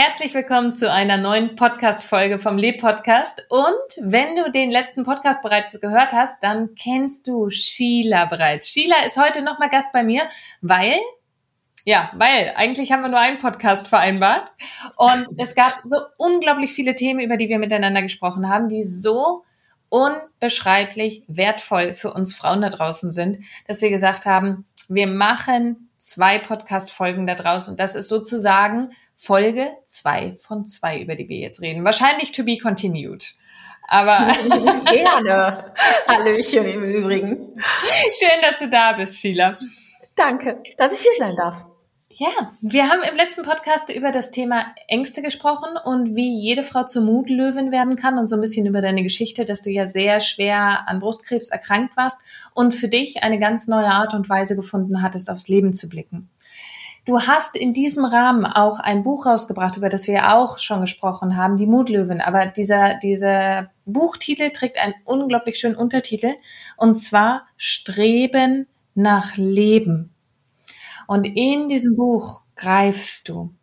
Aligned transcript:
Herzlich 0.00 0.32
willkommen 0.32 0.72
zu 0.72 0.92
einer 0.92 1.16
neuen 1.16 1.56
Podcast-Folge 1.56 2.38
vom 2.38 2.56
Leb-Podcast. 2.56 3.44
Und 3.48 3.74
wenn 4.00 4.36
du 4.36 4.48
den 4.48 4.70
letzten 4.70 5.02
Podcast 5.02 5.42
bereits 5.42 5.80
gehört 5.80 6.12
hast, 6.12 6.36
dann 6.40 6.76
kennst 6.76 7.26
du 7.26 7.50
Sheila 7.50 8.26
bereits. 8.26 8.68
Sheila 8.68 8.94
ist 9.04 9.18
heute 9.18 9.42
nochmal 9.42 9.70
Gast 9.70 9.92
bei 9.92 10.04
mir, 10.04 10.22
weil 10.60 11.00
ja, 11.84 12.12
weil 12.14 12.52
eigentlich 12.54 12.92
haben 12.92 13.02
wir 13.02 13.08
nur 13.08 13.18
einen 13.18 13.40
Podcast 13.40 13.88
vereinbart 13.88 14.52
und 14.98 15.26
es 15.36 15.56
gab 15.56 15.80
so 15.82 15.96
unglaublich 16.16 16.72
viele 16.72 16.94
Themen, 16.94 17.18
über 17.18 17.36
die 17.36 17.48
wir 17.48 17.58
miteinander 17.58 18.02
gesprochen 18.02 18.48
haben, 18.48 18.68
die 18.68 18.84
so 18.84 19.42
unbeschreiblich 19.88 21.24
wertvoll 21.26 21.94
für 21.94 22.12
uns 22.12 22.36
Frauen 22.36 22.60
da 22.60 22.68
draußen 22.68 23.10
sind, 23.10 23.44
dass 23.66 23.82
wir 23.82 23.90
gesagt 23.90 24.26
haben, 24.26 24.64
wir 24.88 25.08
machen 25.08 25.90
zwei 25.98 26.38
Podcast-Folgen 26.38 27.26
da 27.26 27.34
draußen 27.34 27.72
und 27.72 27.80
das 27.80 27.96
ist 27.96 28.08
sozusagen 28.08 28.92
Folge 29.20 29.72
zwei 29.84 30.32
von 30.32 30.64
zwei, 30.64 31.00
über 31.00 31.16
die 31.16 31.28
wir 31.28 31.38
jetzt 31.38 31.60
reden. 31.60 31.84
Wahrscheinlich 31.84 32.30
to 32.30 32.44
be 32.44 32.56
continued. 32.56 33.34
Aber 33.88 34.32
gerne. 34.92 35.72
Hallöchen 36.06 36.64
im 36.64 36.84
Übrigen. 36.84 37.54
Schön, 38.16 38.40
dass 38.42 38.60
du 38.60 38.70
da 38.70 38.92
bist, 38.92 39.18
Sheila. 39.18 39.58
Danke, 40.14 40.62
dass 40.76 40.92
ich 40.92 41.00
hier 41.00 41.26
sein 41.26 41.34
darf. 41.34 41.66
Ja, 42.10 42.52
wir 42.60 42.88
haben 42.88 43.00
im 43.08 43.16
letzten 43.16 43.44
Podcast 43.44 43.90
über 43.90 44.12
das 44.12 44.30
Thema 44.30 44.66
Ängste 44.88 45.22
gesprochen 45.22 45.68
und 45.84 46.14
wie 46.16 46.34
jede 46.34 46.62
Frau 46.62 46.84
zur 46.84 47.02
Mutlöwin 47.02 47.72
werden 47.72 47.96
kann 47.96 48.18
und 48.18 48.26
so 48.28 48.36
ein 48.36 48.40
bisschen 48.40 48.66
über 48.66 48.80
deine 48.80 49.02
Geschichte, 49.02 49.44
dass 49.44 49.62
du 49.62 49.70
ja 49.70 49.86
sehr 49.86 50.20
schwer 50.20 50.88
an 50.88 50.98
Brustkrebs 51.00 51.50
erkrankt 51.50 51.96
warst 51.96 52.20
und 52.54 52.72
für 52.74 52.88
dich 52.88 53.22
eine 53.22 53.38
ganz 53.38 53.68
neue 53.68 53.86
Art 53.86 54.14
und 54.14 54.28
Weise 54.28 54.56
gefunden 54.56 55.02
hattest, 55.02 55.30
aufs 55.30 55.48
Leben 55.48 55.72
zu 55.72 55.88
blicken. 55.88 56.28
Du 57.08 57.22
hast 57.22 57.56
in 57.56 57.72
diesem 57.72 58.04
Rahmen 58.04 58.44
auch 58.44 58.80
ein 58.80 59.02
Buch 59.02 59.24
rausgebracht, 59.24 59.78
über 59.78 59.88
das 59.88 60.06
wir 60.06 60.34
auch 60.34 60.58
schon 60.58 60.82
gesprochen 60.82 61.38
haben, 61.38 61.56
die 61.56 61.66
Mutlöwin. 61.66 62.20
Aber 62.20 62.44
dieser, 62.44 62.96
dieser 62.96 63.70
Buchtitel 63.86 64.50
trägt 64.50 64.76
einen 64.76 64.92
unglaublich 65.06 65.58
schönen 65.58 65.74
Untertitel 65.74 66.34
und 66.76 66.96
zwar 66.96 67.46
Streben 67.56 68.66
nach 68.94 69.38
Leben. 69.38 70.12
Und 71.06 71.26
in 71.26 71.70
diesem 71.70 71.96
Buch 71.96 72.42
greifst 72.56 73.30
du 73.30 73.54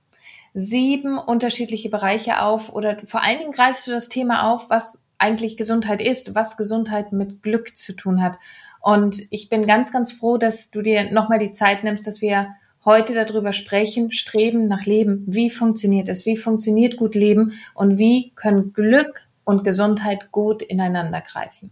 sieben 0.56 1.20
unterschiedliche 1.20 1.92
Bereiche 1.92 2.42
auf 2.42 2.74
oder 2.74 2.98
vor 3.06 3.24
allen 3.24 3.38
Dingen 3.38 3.52
greifst 3.52 3.86
du 3.86 3.92
das 3.92 4.10
Thema 4.10 4.52
auf, 4.52 4.72
was 4.72 5.04
eigentlich 5.20 5.56
Gesundheit 5.56 6.02
ist, 6.02 6.34
was 6.34 6.58
Gesundheit 6.58 7.12
mit 7.12 7.44
Glück 7.44 7.78
zu 7.78 7.94
tun 7.94 8.24
hat. 8.24 8.40
Und 8.82 9.22
ich 9.30 9.50
bin 9.50 9.68
ganz, 9.68 9.92
ganz 9.92 10.14
froh, 10.14 10.38
dass 10.40 10.72
du 10.72 10.82
dir 10.82 11.12
nochmal 11.12 11.38
die 11.38 11.52
Zeit 11.52 11.84
nimmst, 11.84 12.08
dass 12.08 12.22
wir 12.22 12.48
heute 12.86 13.14
darüber 13.14 13.52
sprechen, 13.52 14.12
streben 14.12 14.68
nach 14.68 14.86
Leben. 14.86 15.26
Wie 15.28 15.50
funktioniert 15.50 16.08
es? 16.08 16.26
Wie 16.26 16.38
funktioniert 16.38 16.98
gut 16.98 17.16
Leben? 17.16 17.54
Und 17.74 17.98
wie 17.98 18.32
können 18.36 18.74
Glück 18.74 19.28
und 19.44 19.64
Gesundheit 19.64 20.32
gut 20.32 20.62
ineinander 20.62 21.22
greifen? 21.22 21.72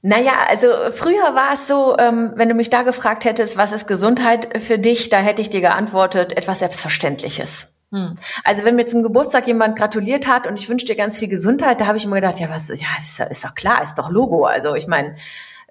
Naja, 0.00 0.32
also 0.48 0.68
früher 0.92 1.34
war 1.34 1.54
es 1.54 1.66
so, 1.66 1.96
ähm, 1.98 2.32
wenn 2.36 2.48
du 2.48 2.54
mich 2.54 2.70
da 2.70 2.82
gefragt 2.82 3.24
hättest, 3.24 3.56
was 3.56 3.72
ist 3.72 3.88
Gesundheit 3.88 4.62
für 4.62 4.78
dich, 4.78 5.08
da 5.08 5.18
hätte 5.18 5.42
ich 5.42 5.50
dir 5.50 5.60
geantwortet, 5.60 6.36
etwas 6.36 6.60
Selbstverständliches. 6.60 7.74
Hm. 7.90 8.14
Also 8.44 8.64
wenn 8.64 8.76
mir 8.76 8.86
zum 8.86 9.02
Geburtstag 9.02 9.46
jemand 9.48 9.76
gratuliert 9.76 10.28
hat 10.28 10.46
und 10.46 10.60
ich 10.60 10.68
wünsche 10.68 10.86
dir 10.86 10.94
ganz 10.94 11.18
viel 11.18 11.28
Gesundheit, 11.28 11.80
da 11.80 11.86
habe 11.86 11.96
ich 11.96 12.04
immer 12.04 12.16
gedacht, 12.16 12.38
ja, 12.38 12.48
was, 12.48 12.68
ja, 12.68 12.86
ist, 12.98 13.18
ist 13.18 13.44
doch 13.44 13.54
klar, 13.54 13.82
ist 13.82 13.98
doch 13.98 14.10
Logo. 14.10 14.44
Also 14.44 14.74
ich 14.74 14.86
meine, 14.86 15.16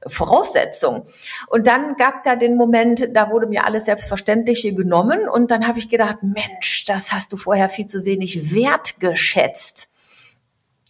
Voraussetzung. 0.06 1.04
Und 1.48 1.68
dann 1.68 1.96
gab 1.96 2.16
es 2.16 2.26
ja 2.26 2.36
den 2.36 2.56
Moment, 2.56 3.10
da 3.14 3.32
wurde 3.32 3.48
mir 3.48 3.66
alles 3.66 3.86
Selbstverständliche 3.86 4.74
genommen 4.74 5.28
und 5.28 5.52
dann 5.52 5.68
habe 5.68 5.80
ich 5.80 5.90
gedacht, 5.90 6.18
Mensch, 6.22 6.86
das 6.86 7.12
hast 7.12 7.34
du 7.34 7.38
vorher 7.38 7.70
viel 7.70 7.88
zu 7.88 8.06
wenig 8.06 8.54
wertgeschätzt. 8.54 9.90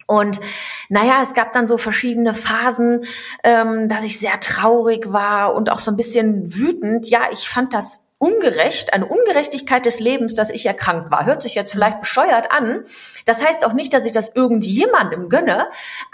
Und 0.06 0.40
naja, 0.88 1.20
es 1.22 1.34
gab 1.34 1.52
dann 1.52 1.66
so 1.66 1.76
verschiedene 1.76 2.32
Phasen, 2.32 3.04
ähm, 3.44 3.90
dass 3.90 4.04
ich 4.04 4.18
sehr 4.18 4.40
traurig 4.40 5.12
war 5.12 5.54
und 5.54 5.70
auch 5.70 5.78
so 5.78 5.90
ein 5.90 5.96
bisschen 5.96 6.54
wütend. 6.54 7.10
Ja, 7.10 7.28
ich 7.30 7.48
fand 7.48 7.74
das 7.74 8.00
ungerecht, 8.16 8.94
eine 8.94 9.06
Ungerechtigkeit 9.06 9.84
des 9.84 10.00
Lebens, 10.00 10.34
dass 10.34 10.50
ich 10.50 10.64
erkrankt 10.64 11.10
war. 11.10 11.26
Hört 11.26 11.42
sich 11.42 11.54
jetzt 11.54 11.72
vielleicht 11.72 12.00
bescheuert 12.00 12.50
an. 12.50 12.84
Das 13.26 13.44
heißt 13.44 13.66
auch 13.66 13.74
nicht, 13.74 13.92
dass 13.92 14.06
ich 14.06 14.12
das 14.12 14.34
irgendjemandem 14.34 15.28
gönne, 15.28 15.68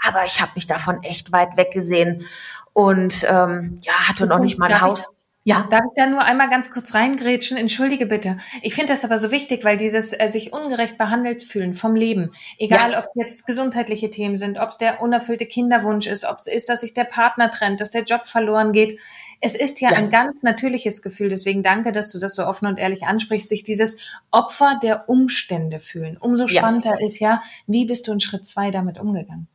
aber 0.05 0.25
ich 0.25 0.41
habe 0.41 0.51
mich 0.55 0.67
davon 0.67 1.01
echt 1.01 1.31
weit 1.31 1.55
weggesehen 1.57 2.27
und 2.75 3.25
ähm, 3.29 3.77
ja, 3.83 3.93
hatte 4.09 4.27
noch 4.27 4.39
nicht 4.39 4.59
mal 4.59 4.69
ein 4.69 4.81
Haus. 4.81 5.05
Ja. 5.45 5.65
Darf 5.69 5.81
ich 5.85 5.93
da 5.95 6.07
nur 6.07 6.23
einmal 6.23 6.49
ganz 6.49 6.71
kurz 6.71 6.93
reingrätschen? 6.93 7.55
Entschuldige 7.55 8.05
bitte. 8.05 8.37
Ich 8.63 8.73
finde 8.73 8.91
das 8.91 9.05
aber 9.05 9.17
so 9.17 9.31
wichtig, 9.31 9.63
weil 9.63 9.77
dieses 9.77 10.11
äh, 10.11 10.27
sich 10.27 10.51
ungerecht 10.51 10.97
behandelt 10.97 11.41
fühlen 11.43 11.73
vom 11.73 11.95
Leben, 11.95 12.31
egal 12.57 12.91
ja. 12.91 12.99
ob 12.99 13.09
jetzt 13.15 13.45
gesundheitliche 13.45 14.09
Themen 14.09 14.35
sind, 14.35 14.59
ob 14.59 14.69
es 14.69 14.77
der 14.77 15.01
unerfüllte 15.01 15.45
Kinderwunsch 15.45 16.07
ist, 16.07 16.25
ob 16.25 16.39
es 16.39 16.47
ist, 16.47 16.67
dass 16.67 16.81
sich 16.81 16.93
der 16.93 17.05
Partner 17.05 17.49
trennt, 17.49 17.79
dass 17.79 17.91
der 17.91 18.03
Job 18.03 18.25
verloren 18.25 18.73
geht. 18.73 18.99
Es 19.39 19.55
ist 19.55 19.79
ja, 19.79 19.91
ja, 19.91 19.97
ein 19.97 20.09
ganz 20.09 20.41
natürliches 20.41 21.01
Gefühl. 21.01 21.29
Deswegen 21.29 21.63
danke, 21.63 21.93
dass 21.93 22.11
du 22.11 22.19
das 22.19 22.35
so 22.35 22.45
offen 22.45 22.67
und 22.67 22.77
ehrlich 22.77 23.03
ansprichst, 23.03 23.47
sich 23.47 23.63
dieses 23.63 23.99
Opfer 24.31 24.79
der 24.83 25.07
Umstände 25.07 25.79
fühlen. 25.79 26.17
Umso 26.17 26.47
spannender 26.47 26.97
ja. 26.99 27.05
ist 27.05 27.19
ja, 27.19 27.41
wie 27.67 27.85
bist 27.85 28.07
du 28.07 28.11
in 28.11 28.19
Schritt 28.19 28.45
zwei 28.45 28.71
damit 28.71 28.99
umgegangen? 28.99 29.47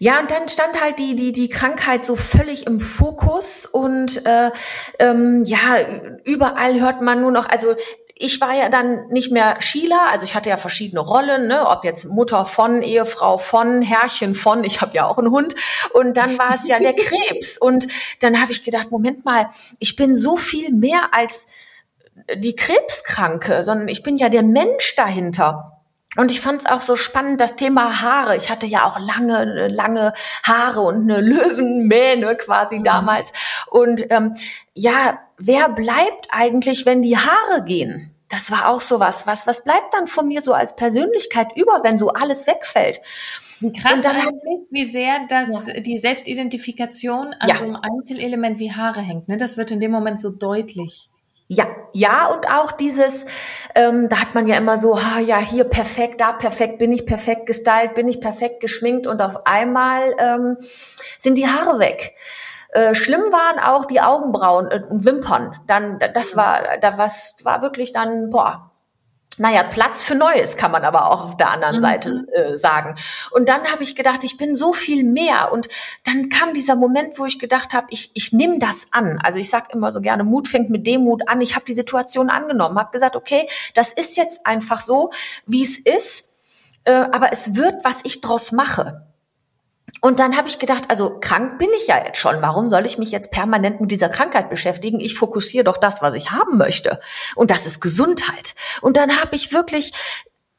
Ja, 0.00 0.20
und 0.20 0.30
dann 0.30 0.48
stand 0.48 0.80
halt 0.80 1.00
die, 1.00 1.16
die, 1.16 1.32
die 1.32 1.48
Krankheit 1.48 2.04
so 2.04 2.14
völlig 2.14 2.66
im 2.66 2.78
Fokus 2.78 3.66
und 3.66 4.24
äh, 4.26 4.52
ähm, 5.00 5.42
ja, 5.44 5.58
überall 6.24 6.80
hört 6.80 7.02
man 7.02 7.20
nur 7.20 7.32
noch, 7.32 7.48
also 7.48 7.74
ich 8.14 8.40
war 8.40 8.54
ja 8.54 8.68
dann 8.68 9.08
nicht 9.08 9.32
mehr 9.32 9.56
Sheila, 9.60 10.08
also 10.10 10.24
ich 10.24 10.34
hatte 10.34 10.50
ja 10.50 10.56
verschiedene 10.56 11.00
Rollen, 11.00 11.48
ne, 11.48 11.66
ob 11.66 11.84
jetzt 11.84 12.06
Mutter 12.06 12.44
von, 12.44 12.82
Ehefrau 12.82 13.38
von, 13.38 13.82
Herrchen 13.82 14.34
von, 14.34 14.64
ich 14.64 14.80
habe 14.80 14.96
ja 14.96 15.06
auch 15.06 15.18
einen 15.18 15.30
Hund 15.30 15.54
und 15.94 16.16
dann 16.16 16.38
war 16.38 16.54
es 16.54 16.68
ja 16.68 16.78
der 16.78 16.92
Krebs 16.96 17.58
und 17.58 17.88
dann 18.20 18.40
habe 18.40 18.52
ich 18.52 18.64
gedacht, 18.64 18.90
Moment 18.90 19.24
mal, 19.24 19.48
ich 19.80 19.96
bin 19.96 20.14
so 20.14 20.36
viel 20.36 20.72
mehr 20.72 21.12
als 21.12 21.46
die 22.34 22.54
Krebskranke, 22.54 23.62
sondern 23.62 23.88
ich 23.88 24.02
bin 24.02 24.16
ja 24.18 24.28
der 24.28 24.42
Mensch 24.42 24.94
dahinter. 24.96 25.77
Und 26.18 26.32
ich 26.32 26.40
fand 26.40 26.62
es 26.62 26.66
auch 26.66 26.80
so 26.80 26.96
spannend, 26.96 27.40
das 27.40 27.54
Thema 27.54 28.02
Haare. 28.02 28.36
Ich 28.36 28.50
hatte 28.50 28.66
ja 28.66 28.84
auch 28.86 28.98
lange, 28.98 29.68
lange 29.68 30.12
Haare 30.42 30.80
und 30.80 31.02
eine 31.02 31.20
Löwenmähne 31.22 32.34
quasi 32.36 32.80
mhm. 32.80 32.84
damals. 32.84 33.32
Und 33.70 34.10
ähm, 34.10 34.34
ja, 34.74 35.20
wer 35.38 35.68
bleibt 35.68 36.26
eigentlich, 36.30 36.86
wenn 36.86 37.02
die 37.02 37.16
Haare 37.16 37.62
gehen? 37.62 38.12
Das 38.28 38.50
war 38.50 38.68
auch 38.68 38.80
so 38.80 38.98
was. 38.98 39.28
Was, 39.28 39.46
was 39.46 39.62
bleibt 39.62 39.94
dann 39.94 40.08
von 40.08 40.26
mir 40.26 40.42
so 40.42 40.54
als 40.54 40.74
Persönlichkeit 40.74 41.56
über, 41.56 41.80
wenn 41.84 41.98
so 41.98 42.08
alles 42.08 42.48
wegfällt? 42.48 43.00
Wie 43.60 43.72
krass 43.72 44.04
eigentlich, 44.04 44.66
wie 44.70 44.84
sehr 44.84 45.20
das 45.28 45.68
ja. 45.68 45.80
die 45.80 45.98
Selbstidentifikation 45.98 47.28
an 47.38 47.48
ja. 47.48 47.56
so 47.56 47.64
einem 47.64 47.76
Einzelelement 47.76 48.58
wie 48.58 48.72
Haare 48.72 49.00
hängt. 49.00 49.28
Ne? 49.28 49.36
Das 49.36 49.56
wird 49.56 49.70
in 49.70 49.78
dem 49.78 49.92
Moment 49.92 50.20
so 50.20 50.30
deutlich. 50.30 51.08
Ja, 51.50 51.66
ja 51.92 52.26
und 52.26 52.50
auch 52.50 52.72
dieses, 52.72 53.24
ähm, 53.74 54.08
da 54.10 54.20
hat 54.20 54.34
man 54.34 54.46
ja 54.46 54.56
immer 54.56 54.76
so, 54.76 55.02
ha, 55.02 55.18
ja 55.18 55.38
hier 55.38 55.64
perfekt, 55.64 56.20
da 56.20 56.32
perfekt, 56.32 56.78
bin 56.78 56.92
ich 56.92 57.06
perfekt 57.06 57.46
gestylt, 57.46 57.94
bin 57.94 58.06
ich 58.06 58.20
perfekt 58.20 58.60
geschminkt 58.60 59.06
und 59.06 59.22
auf 59.22 59.46
einmal 59.46 60.14
ähm, 60.18 60.58
sind 61.16 61.38
die 61.38 61.48
Haare 61.48 61.78
weg. 61.78 62.14
Äh, 62.70 62.94
schlimm 62.94 63.22
waren 63.32 63.58
auch 63.58 63.86
die 63.86 64.02
Augenbrauen 64.02 64.70
äh, 64.70 64.82
und 64.90 65.06
Wimpern. 65.06 65.58
Dann, 65.66 65.98
das 66.12 66.36
war, 66.36 66.78
da 66.82 66.98
was 66.98 67.36
war 67.42 67.62
wirklich 67.62 67.92
dann, 67.92 68.28
boah, 68.28 68.67
naja, 69.38 69.62
Platz 69.62 70.02
für 70.02 70.14
Neues 70.14 70.56
kann 70.56 70.70
man 70.70 70.84
aber 70.84 71.10
auch 71.10 71.24
auf 71.24 71.36
der 71.36 71.50
anderen 71.50 71.76
mhm. 71.76 71.80
Seite 71.80 72.26
äh, 72.32 72.58
sagen. 72.58 72.96
Und 73.30 73.48
dann 73.48 73.70
habe 73.70 73.82
ich 73.82 73.96
gedacht, 73.96 74.24
ich 74.24 74.36
bin 74.36 74.54
so 74.54 74.72
viel 74.72 75.04
mehr. 75.04 75.52
Und 75.52 75.68
dann 76.04 76.28
kam 76.28 76.54
dieser 76.54 76.76
Moment, 76.76 77.18
wo 77.18 77.24
ich 77.24 77.38
gedacht 77.38 77.72
habe, 77.72 77.86
ich, 77.90 78.10
ich 78.14 78.32
nehme 78.32 78.58
das 78.58 78.88
an. 78.92 79.18
Also 79.22 79.38
ich 79.38 79.48
sage 79.48 79.68
immer 79.72 79.92
so 79.92 80.00
gerne, 80.00 80.24
Mut 80.24 80.48
fängt 80.48 80.70
mit 80.70 80.86
Demut 80.86 81.28
an. 81.28 81.40
Ich 81.40 81.54
habe 81.54 81.64
die 81.64 81.72
Situation 81.72 82.30
angenommen, 82.30 82.78
habe 82.78 82.90
gesagt, 82.92 83.16
okay, 83.16 83.48
das 83.74 83.92
ist 83.92 84.16
jetzt 84.16 84.46
einfach 84.46 84.80
so, 84.80 85.10
wie 85.46 85.62
es 85.62 85.78
ist. 85.78 86.30
Äh, 86.84 86.92
aber 86.92 87.32
es 87.32 87.54
wird, 87.54 87.84
was 87.84 88.04
ich 88.04 88.20
draus 88.20 88.52
mache. 88.52 89.07
Und 90.00 90.20
dann 90.20 90.36
habe 90.36 90.48
ich 90.48 90.58
gedacht, 90.58 90.84
also 90.88 91.18
krank 91.20 91.58
bin 91.58 91.68
ich 91.76 91.88
ja 91.88 92.04
jetzt 92.04 92.18
schon. 92.18 92.40
Warum 92.40 92.70
soll 92.70 92.86
ich 92.86 92.98
mich 92.98 93.10
jetzt 93.10 93.30
permanent 93.30 93.80
mit 93.80 93.90
dieser 93.90 94.08
Krankheit 94.08 94.48
beschäftigen? 94.48 95.00
Ich 95.00 95.16
fokussiere 95.16 95.64
doch 95.64 95.76
das, 95.76 96.02
was 96.02 96.14
ich 96.14 96.30
haben 96.30 96.56
möchte. 96.56 97.00
Und 97.34 97.50
das 97.50 97.66
ist 97.66 97.80
Gesundheit. 97.80 98.54
Und 98.80 98.96
dann 98.96 99.20
habe 99.20 99.34
ich 99.34 99.52
wirklich 99.52 99.92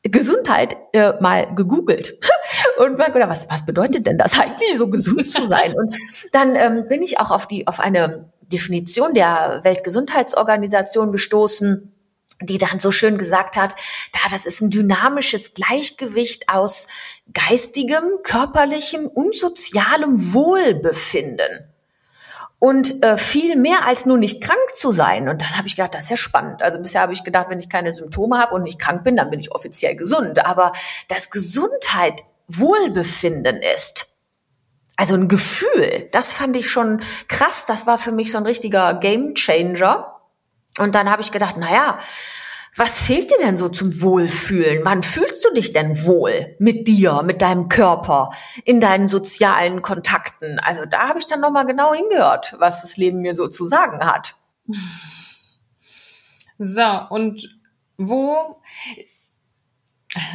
Gesundheit 0.03 0.75
äh, 0.93 1.13
mal 1.21 1.53
gegoogelt 1.55 2.19
und 2.77 2.97
mal 2.97 3.11
gedacht, 3.11 3.29
was, 3.29 3.49
was 3.49 3.65
bedeutet 3.65 4.07
denn 4.07 4.17
das 4.17 4.39
eigentlich, 4.39 4.77
so 4.77 4.89
gesund 4.89 5.29
zu 5.29 5.45
sein? 5.45 5.73
Und 5.73 5.95
dann 6.31 6.55
ähm, 6.55 6.87
bin 6.87 7.01
ich 7.01 7.19
auch 7.19 7.31
auf 7.31 7.47
die 7.47 7.67
auf 7.67 7.79
eine 7.79 8.31
Definition 8.41 9.13
der 9.13 9.59
Weltgesundheitsorganisation 9.63 11.11
gestoßen 11.11 11.93
die 12.41 12.57
dann 12.57 12.79
so 12.79 12.91
schön 12.91 13.17
gesagt 13.17 13.57
hat, 13.57 13.75
da 14.13 14.19
das 14.31 14.45
ist 14.45 14.61
ein 14.61 14.69
dynamisches 14.69 15.53
Gleichgewicht 15.53 16.49
aus 16.49 16.87
geistigem, 17.33 18.03
körperlichem 18.23 19.07
und 19.07 19.35
sozialem 19.35 20.33
Wohlbefinden. 20.33 21.65
Und 22.59 23.03
äh, 23.03 23.17
viel 23.17 23.55
mehr 23.55 23.85
als 23.85 24.05
nur 24.05 24.17
nicht 24.17 24.43
krank 24.43 24.59
zu 24.73 24.91
sein. 24.91 25.29
Und 25.29 25.41
dann 25.41 25.57
habe 25.57 25.67
ich 25.67 25.77
gedacht, 25.77 25.95
das 25.95 26.05
ist 26.05 26.09
ja 26.09 26.17
spannend. 26.17 26.61
Also 26.61 26.79
bisher 26.79 27.01
habe 27.01 27.13
ich 27.13 27.23
gedacht, 27.23 27.47
wenn 27.49 27.59
ich 27.59 27.69
keine 27.69 27.93
Symptome 27.93 28.37
habe 28.37 28.53
und 28.53 28.63
nicht 28.63 28.79
krank 28.79 29.05
bin, 29.05 29.15
dann 29.15 29.29
bin 29.29 29.39
ich 29.39 29.53
offiziell 29.53 29.95
gesund. 29.95 30.45
Aber 30.45 30.73
dass 31.07 31.29
Gesundheit 31.29 32.21
Wohlbefinden 32.47 33.61
ist, 33.75 34.17
also 34.97 35.13
ein 35.13 35.29
Gefühl, 35.29 36.09
das 36.11 36.33
fand 36.33 36.57
ich 36.57 36.69
schon 36.69 37.01
krass. 37.29 37.65
Das 37.65 37.87
war 37.87 37.97
für 37.97 38.11
mich 38.11 38.33
so 38.33 38.37
ein 38.37 38.45
richtiger 38.45 38.95
Game 38.95 39.35
Changer. 39.35 40.18
Und 40.79 40.95
dann 40.95 41.09
habe 41.09 41.21
ich 41.21 41.31
gedacht, 41.31 41.55
na 41.57 41.71
ja, 41.71 41.97
was 42.75 43.01
fehlt 43.01 43.31
dir 43.31 43.37
denn 43.39 43.57
so 43.57 43.67
zum 43.69 44.01
Wohlfühlen? 44.01 44.81
Wann 44.83 45.03
fühlst 45.03 45.43
du 45.43 45.53
dich 45.53 45.73
denn 45.73 46.05
wohl 46.05 46.55
mit 46.59 46.87
dir, 46.87 47.23
mit 47.23 47.41
deinem 47.41 47.67
Körper, 47.67 48.29
in 48.63 48.79
deinen 48.79 49.07
sozialen 49.07 49.81
Kontakten? 49.81 50.59
Also 50.59 50.85
da 50.85 51.09
habe 51.09 51.19
ich 51.19 51.27
dann 51.27 51.41
nochmal 51.41 51.65
genau 51.65 51.93
hingehört, 51.93 52.55
was 52.59 52.81
das 52.81 52.97
Leben 52.97 53.21
mir 53.21 53.33
so 53.33 53.47
zu 53.47 53.65
sagen 53.65 54.05
hat. 54.05 54.35
So, 56.57 56.83
und 57.09 57.49
wo 57.97 58.61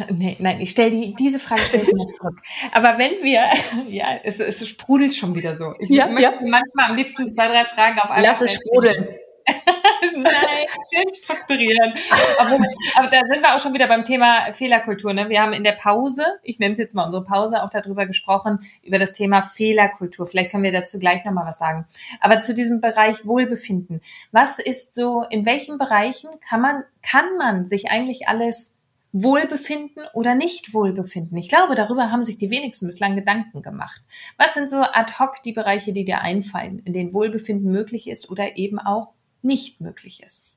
Nee, 0.08 0.37
nein, 0.38 0.61
ich 0.61 0.70
stelle 0.70 0.90
die, 0.90 1.14
diese 1.14 1.40
Frage 1.40 1.61
stelle 1.62 1.82
ich 1.82 1.93
mal 1.93 2.06
zurück. 2.17 2.40
Aber 2.73 2.97
wenn 2.97 3.23
wir, 3.25 3.43
ja, 3.88 4.06
es, 4.23 4.38
es 4.38 4.69
sprudelt 4.69 5.14
schon 5.14 5.35
wieder 5.35 5.56
so. 5.56 5.75
Ich 5.79 5.88
ja, 5.88 6.06
möchte 6.06 6.23
ja. 6.23 6.40
manchmal 6.43 6.90
am 6.90 6.97
liebsten 6.97 7.26
zwei, 7.29 7.49
drei 7.49 7.64
Fragen 7.64 7.99
auf 7.99 8.11
einmal. 8.11 8.23
Lass 8.23 8.40
es 8.40 8.55
sprudeln. 8.55 9.08
Nein, 10.17 10.67
schön 10.93 11.12
strukturieren. 11.12 11.93
Aber, 12.38 12.58
aber, 12.96 13.08
da 13.08 13.20
sind 13.31 13.43
wir 13.43 13.55
auch 13.55 13.61
schon 13.61 13.75
wieder 13.75 13.88
beim 13.88 14.05
Thema 14.05 14.52
Fehlerkultur. 14.52 15.12
Ne? 15.12 15.29
Wir 15.29 15.43
haben 15.43 15.52
in 15.52 15.64
der 15.64 15.73
Pause, 15.73 16.25
ich 16.43 16.58
nenne 16.58 16.73
es 16.73 16.79
jetzt 16.79 16.94
mal 16.94 17.05
unsere 17.05 17.25
Pause, 17.25 17.62
auch 17.62 17.70
darüber 17.70 18.06
gesprochen, 18.06 18.61
über 18.82 18.99
das 18.99 19.12
Thema 19.12 19.43
Fehlerkultur. 19.43 20.26
Vielleicht 20.26 20.50
können 20.50 20.62
wir 20.62 20.73
dazu 20.73 20.99
gleich 20.99 21.25
nochmal 21.25 21.46
was 21.46 21.58
sagen. 21.58 21.87
Aber 22.20 22.41
zu 22.41 22.55
diesem 22.55 22.81
Bereich 22.81 23.26
Wohlbefinden. 23.26 24.00
Was 24.32 24.58
ist 24.58 24.94
so, 24.94 25.25
in 25.29 25.44
welchen 25.47 25.79
Bereichen 25.79 26.31
kann 26.40 26.61
man, 26.61 26.85
kann 27.02 27.37
man 27.37 27.67
sich 27.67 27.90
eigentlich 27.90 28.29
alles 28.29 28.76
Wohlbefinden 29.12 30.05
oder 30.14 30.35
nicht 30.35 30.73
Wohlbefinden? 30.73 31.37
Ich 31.37 31.49
glaube, 31.49 31.75
darüber 31.75 32.11
haben 32.11 32.25
sich 32.25 32.38
die 32.38 32.50
wenigsten 32.50 32.87
bislang 32.87 33.14
Gedanken 33.14 33.62
gemacht. 33.62 34.02
Was 34.38 34.55
sind 34.55 34.70
so 34.70 34.79
ad 34.79 35.14
hoc 35.19 35.43
die 35.44 35.52
Bereiche, 35.52 35.93
die 35.93 36.05
dir 36.05 36.20
einfallen, 36.23 36.81
in 36.85 36.94
denen 36.94 37.12
Wohlbefinden 37.12 37.70
möglich 37.70 38.08
ist 38.08 38.31
oder 38.31 38.56
eben 38.56 38.79
auch 38.79 39.12
nicht 39.44 39.81
möglich 39.81 40.23
ist? 40.23 40.55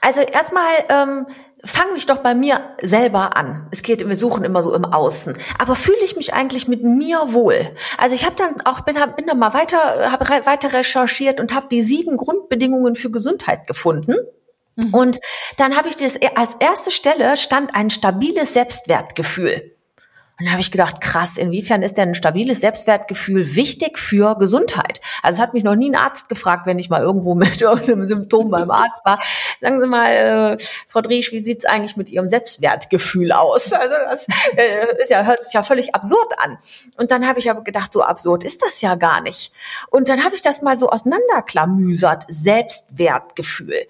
Also 0.00 0.22
erstmal 0.22 0.72
ähm, 0.88 1.26
fange 1.62 1.92
mich 1.92 2.06
doch 2.06 2.18
bei 2.18 2.34
mir 2.34 2.60
selber 2.82 3.36
an. 3.36 3.66
Es 3.70 3.82
geht, 3.82 4.06
wir 4.06 4.16
suchen 4.16 4.44
immer 4.44 4.62
so 4.62 4.74
im 4.74 4.84
Außen. 4.84 5.36
Aber 5.58 5.76
fühle 5.76 6.02
ich 6.04 6.16
mich 6.16 6.34
eigentlich 6.34 6.68
mit 6.68 6.82
mir 6.82 7.32
wohl? 7.32 7.70
Also 7.98 8.14
ich 8.14 8.24
habe 8.24 8.36
dann 8.36 8.60
auch 8.64 8.82
bin, 8.82 9.00
hab, 9.00 9.16
bin 9.16 9.26
dann 9.26 9.38
mal 9.38 9.54
weiter, 9.54 10.10
habe 10.10 10.28
weiter 10.46 10.72
recherchiert 10.72 11.40
und 11.40 11.54
habe 11.54 11.68
die 11.70 11.82
sieben 11.82 12.16
Grundbedingungen 12.16 12.96
für 12.96 13.10
Gesundheit 13.10 13.66
gefunden. 13.66 14.16
Mhm. 14.76 14.94
Und 14.94 15.20
dann 15.56 15.76
habe 15.76 15.88
ich 15.88 15.96
das 15.96 16.18
als 16.34 16.54
erste 16.60 16.90
Stelle 16.90 17.36
stand 17.36 17.74
ein 17.74 17.90
stabiles 17.90 18.54
Selbstwertgefühl. 18.54 19.73
Und 20.38 20.46
da 20.46 20.52
habe 20.52 20.60
ich 20.60 20.72
gedacht, 20.72 21.00
krass, 21.00 21.36
inwiefern 21.36 21.82
ist 21.82 21.96
denn 21.96 22.08
ein 22.08 22.14
stabiles 22.14 22.60
Selbstwertgefühl 22.60 23.54
wichtig 23.54 23.98
für 24.00 24.36
Gesundheit? 24.36 25.00
Also 25.22 25.36
es 25.36 25.40
hat 25.40 25.54
mich 25.54 25.62
noch 25.62 25.76
nie 25.76 25.90
ein 25.90 25.96
Arzt 25.96 26.28
gefragt, 26.28 26.66
wenn 26.66 26.78
ich 26.80 26.90
mal 26.90 27.02
irgendwo 27.02 27.34
mit 27.36 27.60
irgendeinem 27.60 28.02
Symptom 28.02 28.50
beim 28.50 28.70
Arzt 28.70 29.04
war. 29.04 29.20
Sagen 29.60 29.80
Sie 29.80 29.86
mal, 29.86 30.10
äh, 30.10 30.56
Frau 30.88 31.02
Driesch, 31.02 31.30
wie 31.30 31.40
sieht's 31.40 31.64
eigentlich 31.64 31.96
mit 31.96 32.10
Ihrem 32.10 32.26
Selbstwertgefühl 32.26 33.30
aus? 33.32 33.72
Also 33.72 33.94
das 34.08 34.26
äh, 34.56 35.00
ist 35.00 35.10
ja, 35.10 35.24
hört 35.24 35.44
sich 35.44 35.52
ja 35.52 35.62
völlig 35.62 35.94
absurd 35.94 36.32
an. 36.38 36.58
Und 36.96 37.10
dann 37.10 37.26
habe 37.28 37.38
ich 37.38 37.50
aber 37.50 37.62
gedacht, 37.62 37.92
so 37.92 38.02
absurd 38.02 38.44
ist 38.44 38.62
das 38.62 38.80
ja 38.80 38.94
gar 38.96 39.20
nicht. 39.20 39.52
Und 39.90 40.08
dann 40.08 40.24
habe 40.24 40.34
ich 40.34 40.42
das 40.42 40.62
mal 40.62 40.76
so 40.76 40.88
auseinanderklamüsert. 40.88 42.24
Selbstwertgefühl. 42.28 43.86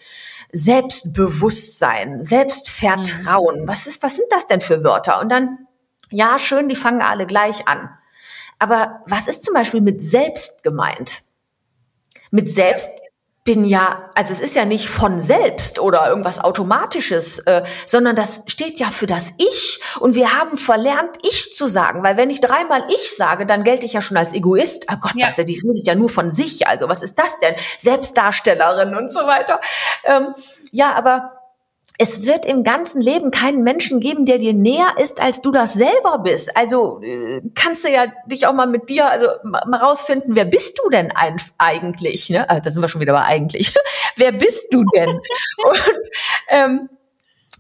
Selbstbewusstsein, 0.52 2.22
Selbstvertrauen. 2.22 3.62
Mhm. 3.62 3.68
Was 3.68 3.86
ist, 3.86 4.02
was 4.02 4.16
sind 4.16 4.28
das 4.30 4.46
denn 4.46 4.60
für 4.60 4.84
Wörter? 4.84 5.20
Und 5.20 5.30
dann 5.30 5.63
ja, 6.14 6.38
schön, 6.38 6.68
die 6.68 6.76
fangen 6.76 7.02
alle 7.02 7.26
gleich 7.26 7.68
an. 7.68 7.90
Aber 8.58 9.02
was 9.06 9.26
ist 9.26 9.44
zum 9.44 9.54
Beispiel 9.54 9.80
mit 9.80 10.02
selbst 10.02 10.62
gemeint? 10.62 11.22
Mit 12.30 12.48
selbst 12.48 12.90
bin 13.44 13.64
ja, 13.64 14.10
also 14.14 14.32
es 14.32 14.40
ist 14.40 14.56
ja 14.56 14.64
nicht 14.64 14.88
von 14.88 15.18
selbst 15.18 15.78
oder 15.78 16.08
irgendwas 16.08 16.38
Automatisches, 16.38 17.40
äh, 17.40 17.62
sondern 17.86 18.16
das 18.16 18.40
steht 18.46 18.78
ja 18.78 18.90
für 18.90 19.06
das 19.06 19.34
Ich. 19.36 19.80
Und 20.00 20.14
wir 20.14 20.32
haben 20.32 20.56
verlernt, 20.56 21.18
Ich 21.22 21.54
zu 21.54 21.66
sagen, 21.66 22.02
weil 22.02 22.16
wenn 22.16 22.30
ich 22.30 22.40
dreimal 22.40 22.86
Ich 22.88 23.14
sage, 23.14 23.44
dann 23.44 23.62
gelte 23.62 23.84
ich 23.84 23.92
ja 23.92 24.00
schon 24.00 24.16
als 24.16 24.32
Egoist. 24.32 24.86
Oh 24.90 24.96
Gott, 24.98 25.12
ja. 25.16 25.26
also 25.26 25.42
die 25.42 25.60
redet 25.60 25.86
ja 25.86 25.94
nur 25.94 26.08
von 26.08 26.30
sich. 26.30 26.66
Also 26.66 26.88
was 26.88 27.02
ist 27.02 27.18
das 27.18 27.38
denn? 27.38 27.54
Selbstdarstellerin 27.76 28.94
und 28.94 29.12
so 29.12 29.20
weiter. 29.20 29.60
Ähm, 30.04 30.32
ja, 30.72 30.94
aber 30.94 31.33
es 31.98 32.26
wird 32.26 32.44
im 32.44 32.64
ganzen 32.64 33.00
Leben 33.00 33.30
keinen 33.30 33.62
Menschen 33.62 34.00
geben, 34.00 34.26
der 34.26 34.38
dir 34.38 34.52
näher 34.52 34.94
ist, 35.00 35.22
als 35.22 35.42
du 35.42 35.52
das 35.52 35.74
selber 35.74 36.18
bist. 36.18 36.56
Also 36.56 37.00
äh, 37.02 37.40
kannst 37.54 37.84
du 37.84 37.88
ja 37.88 38.06
dich 38.26 38.46
auch 38.46 38.52
mal 38.52 38.66
mit 38.66 38.88
dir, 38.88 39.08
also 39.08 39.26
mal 39.44 39.76
rausfinden, 39.76 40.34
wer 40.34 40.44
bist 40.44 40.80
du 40.82 40.90
denn 40.90 41.12
eigentlich? 41.58 42.30
Ne? 42.30 42.48
Ah, 42.50 42.58
da 42.60 42.70
sind 42.70 42.82
wir 42.82 42.88
schon 42.88 43.00
wieder 43.00 43.12
bei 43.12 43.22
eigentlich. 43.22 43.72
wer 44.16 44.32
bist 44.32 44.72
du 44.72 44.84
denn? 44.84 45.08
Und 45.64 46.00
ähm, 46.48 46.88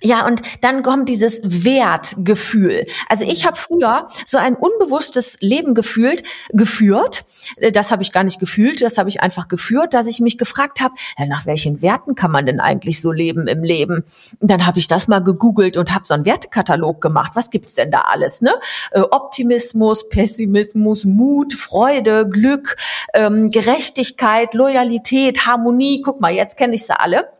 ja, 0.04 0.26
und 0.26 0.42
dann 0.60 0.82
kommt 0.82 1.08
dieses 1.08 1.40
Wertgefühl. 1.42 2.84
Also 3.08 3.24
ich 3.24 3.46
habe 3.46 3.56
früher 3.56 4.06
so 4.26 4.36
ein 4.36 4.54
unbewusstes 4.54 5.38
Leben 5.40 5.74
gefühlt, 5.74 6.22
geführt. 6.50 7.24
Äh, 7.56 7.72
das 7.72 7.90
habe 7.90 8.02
ich 8.02 8.12
gar 8.12 8.22
nicht 8.22 8.38
gefühlt, 8.38 8.82
das 8.82 8.98
habe 8.98 9.08
ich 9.08 9.22
einfach 9.22 9.48
geführt, 9.48 9.94
dass 9.94 10.06
ich 10.06 10.20
mich 10.20 10.36
gefragt 10.36 10.82
habe, 10.82 10.92
ja, 11.16 11.24
nach 11.24 11.46
welchen 11.46 11.80
Werten 11.80 12.14
kann 12.14 12.30
man 12.30 12.44
denn 12.44 12.60
eigentlich 12.60 13.00
so 13.00 13.12
leben 13.12 13.46
im 13.46 13.62
Leben? 13.62 14.04
Und 14.40 14.50
dann 14.50 14.66
habe 14.66 14.78
ich 14.78 14.88
das 14.88 15.08
mal 15.08 15.20
gegoogelt 15.20 15.78
und 15.78 15.94
habe 15.94 16.06
so 16.06 16.12
einen 16.12 16.26
Wertekatalog 16.26 17.00
gemacht. 17.00 17.32
Was 17.34 17.48
gibt's 17.48 17.72
denn 17.72 17.90
da 17.90 18.00
alles? 18.12 18.42
Ne? 18.42 18.52
Äh, 18.90 19.00
Optimismus, 19.00 20.10
Pessimismus, 20.10 21.06
Mut, 21.06 21.54
Freude, 21.54 22.28
Glück, 22.28 22.76
ähm, 23.14 23.48
Gerechtigkeit, 23.50 24.52
Loyalität, 24.52 25.46
Harmonie. 25.46 26.02
Guck 26.02 26.20
mal, 26.20 26.34
jetzt 26.34 26.58
kenne 26.58 26.74
ich 26.74 26.84
sie 26.84 27.00
alle. 27.00 27.30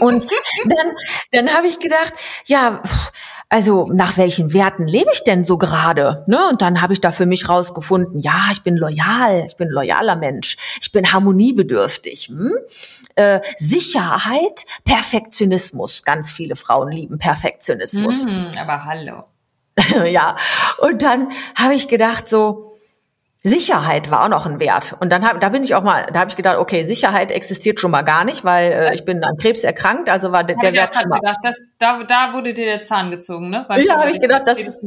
Und 0.00 0.26
dann, 0.66 0.94
dann 1.32 1.54
habe 1.54 1.66
ich 1.66 1.78
gedacht, 1.78 2.14
ja, 2.46 2.82
also 3.50 3.86
nach 3.92 4.16
welchen 4.16 4.52
Werten 4.52 4.86
lebe 4.86 5.10
ich 5.12 5.24
denn 5.24 5.44
so 5.44 5.58
gerade? 5.58 6.24
Ne? 6.26 6.38
Und 6.50 6.62
dann 6.62 6.80
habe 6.80 6.92
ich 6.92 7.00
da 7.00 7.12
für 7.12 7.26
mich 7.26 7.48
rausgefunden, 7.48 8.20
ja, 8.20 8.48
ich 8.52 8.62
bin 8.62 8.76
loyal, 8.76 9.44
ich 9.46 9.56
bin 9.56 9.68
loyaler 9.68 10.16
Mensch, 10.16 10.56
ich 10.80 10.92
bin 10.92 11.12
harmoniebedürftig. 11.12 12.28
Hm? 12.28 12.52
Äh, 13.14 13.40
Sicherheit, 13.56 14.64
Perfektionismus. 14.84 16.02
Ganz 16.02 16.30
viele 16.32 16.56
Frauen 16.56 16.90
lieben 16.90 17.18
Perfektionismus. 17.18 18.26
Mm, 18.26 18.58
aber 18.58 18.84
hallo. 18.84 19.24
ja, 20.06 20.36
und 20.78 21.02
dann 21.02 21.28
habe 21.54 21.74
ich 21.74 21.88
gedacht 21.88 22.28
so, 22.28 22.70
Sicherheit 23.42 24.10
war 24.10 24.24
auch 24.24 24.28
noch 24.28 24.46
ein 24.46 24.58
Wert. 24.58 24.96
Und 24.98 25.10
dann 25.10 25.26
hab, 25.26 25.40
da 25.40 25.48
bin 25.48 25.62
ich 25.62 25.74
auch 25.74 25.84
mal, 25.84 26.08
da 26.12 26.20
habe 26.20 26.30
ich 26.30 26.36
gedacht, 26.36 26.56
okay, 26.58 26.82
Sicherheit 26.82 27.30
existiert 27.30 27.78
schon 27.78 27.92
mal 27.92 28.02
gar 28.02 28.24
nicht, 28.24 28.44
weil 28.44 28.72
äh, 28.72 28.94
ich 28.94 29.04
bin 29.04 29.22
an 29.22 29.36
Krebs 29.36 29.62
erkrankt, 29.62 30.10
also 30.10 30.32
war 30.32 30.42
der, 30.42 30.56
der 30.56 30.72
Wert 30.72 30.96
schon 30.96 31.08
mal. 31.08 31.20
Gedacht, 31.20 31.38
das, 31.44 31.74
da, 31.78 32.02
da 32.02 32.32
wurde 32.32 32.52
dir 32.52 32.64
der 32.64 32.80
Zahn 32.80 33.10
gezogen, 33.10 33.48
ne? 33.50 33.64
Weil 33.68 33.84
ja, 33.84 33.96
habe 33.96 34.10
ich 34.10 34.20
gedacht, 34.20 34.42
das, 34.46 34.80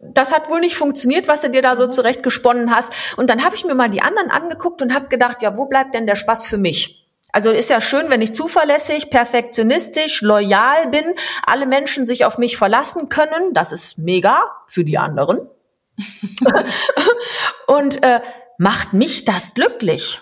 das 0.00 0.32
hat 0.32 0.50
wohl 0.50 0.60
nicht 0.60 0.74
funktioniert, 0.76 1.28
was 1.28 1.42
du 1.42 1.50
dir 1.50 1.62
da 1.62 1.76
so 1.76 1.86
mhm. 1.86 1.92
zurechtgesponnen 1.92 2.74
hast. 2.74 2.92
Und 3.16 3.30
dann 3.30 3.44
habe 3.44 3.54
ich 3.54 3.64
mir 3.64 3.74
mal 3.74 3.88
die 3.90 4.02
anderen 4.02 4.30
angeguckt 4.30 4.82
und 4.82 4.92
habe 4.92 5.06
gedacht, 5.06 5.40
ja, 5.40 5.56
wo 5.56 5.66
bleibt 5.66 5.94
denn 5.94 6.06
der 6.06 6.16
Spaß 6.16 6.48
für 6.48 6.58
mich? 6.58 7.06
Also 7.32 7.50
ist 7.50 7.70
ja 7.70 7.80
schön, 7.80 8.10
wenn 8.10 8.22
ich 8.22 8.34
zuverlässig, 8.34 9.10
perfektionistisch, 9.10 10.22
loyal 10.22 10.88
bin, 10.88 11.04
alle 11.46 11.66
Menschen 11.66 12.04
sich 12.04 12.24
auf 12.24 12.38
mich 12.38 12.56
verlassen 12.56 13.08
können. 13.08 13.54
Das 13.54 13.70
ist 13.70 13.98
mega 13.98 14.50
für 14.66 14.82
die 14.82 14.98
anderen. 14.98 15.48
und 17.66 18.02
äh, 18.02 18.20
macht 18.58 18.92
mich 18.92 19.24
das 19.24 19.54
glücklich? 19.54 20.20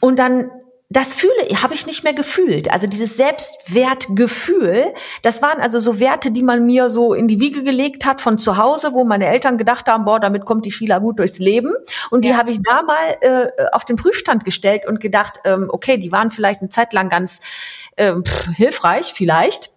Und 0.00 0.18
dann 0.18 0.50
das 0.92 1.14
fühle, 1.14 1.32
habe 1.62 1.72
ich 1.72 1.86
nicht 1.86 2.02
mehr 2.02 2.12
gefühlt. 2.12 2.72
Also 2.72 2.88
dieses 2.88 3.16
Selbstwertgefühl, 3.16 4.92
das 5.22 5.40
waren 5.40 5.60
also 5.60 5.78
so 5.78 6.00
Werte, 6.00 6.32
die 6.32 6.42
man 6.42 6.66
mir 6.66 6.90
so 6.90 7.14
in 7.14 7.28
die 7.28 7.38
Wiege 7.38 7.62
gelegt 7.62 8.04
hat 8.04 8.20
von 8.20 8.38
zu 8.38 8.56
Hause, 8.56 8.92
wo 8.92 9.04
meine 9.04 9.26
Eltern 9.26 9.56
gedacht 9.56 9.86
haben, 9.86 10.04
boah, 10.04 10.18
damit 10.18 10.44
kommt 10.44 10.66
die 10.66 10.72
Sheila 10.72 10.98
gut 10.98 11.20
durchs 11.20 11.38
Leben. 11.38 11.72
Und 12.10 12.24
ja. 12.24 12.32
die 12.32 12.36
habe 12.36 12.50
ich 12.50 12.58
da 12.60 12.82
mal 12.82 13.16
äh, 13.20 13.66
auf 13.70 13.84
den 13.84 13.94
Prüfstand 13.94 14.44
gestellt 14.44 14.84
und 14.84 14.98
gedacht, 14.98 15.38
ähm, 15.44 15.68
okay, 15.70 15.96
die 15.96 16.10
waren 16.10 16.32
vielleicht 16.32 16.60
eine 16.60 16.70
Zeit 16.70 16.92
lang 16.92 17.08
ganz 17.08 17.38
ähm, 17.96 18.24
pff, 18.24 18.48
hilfreich, 18.56 19.12
vielleicht. 19.14 19.70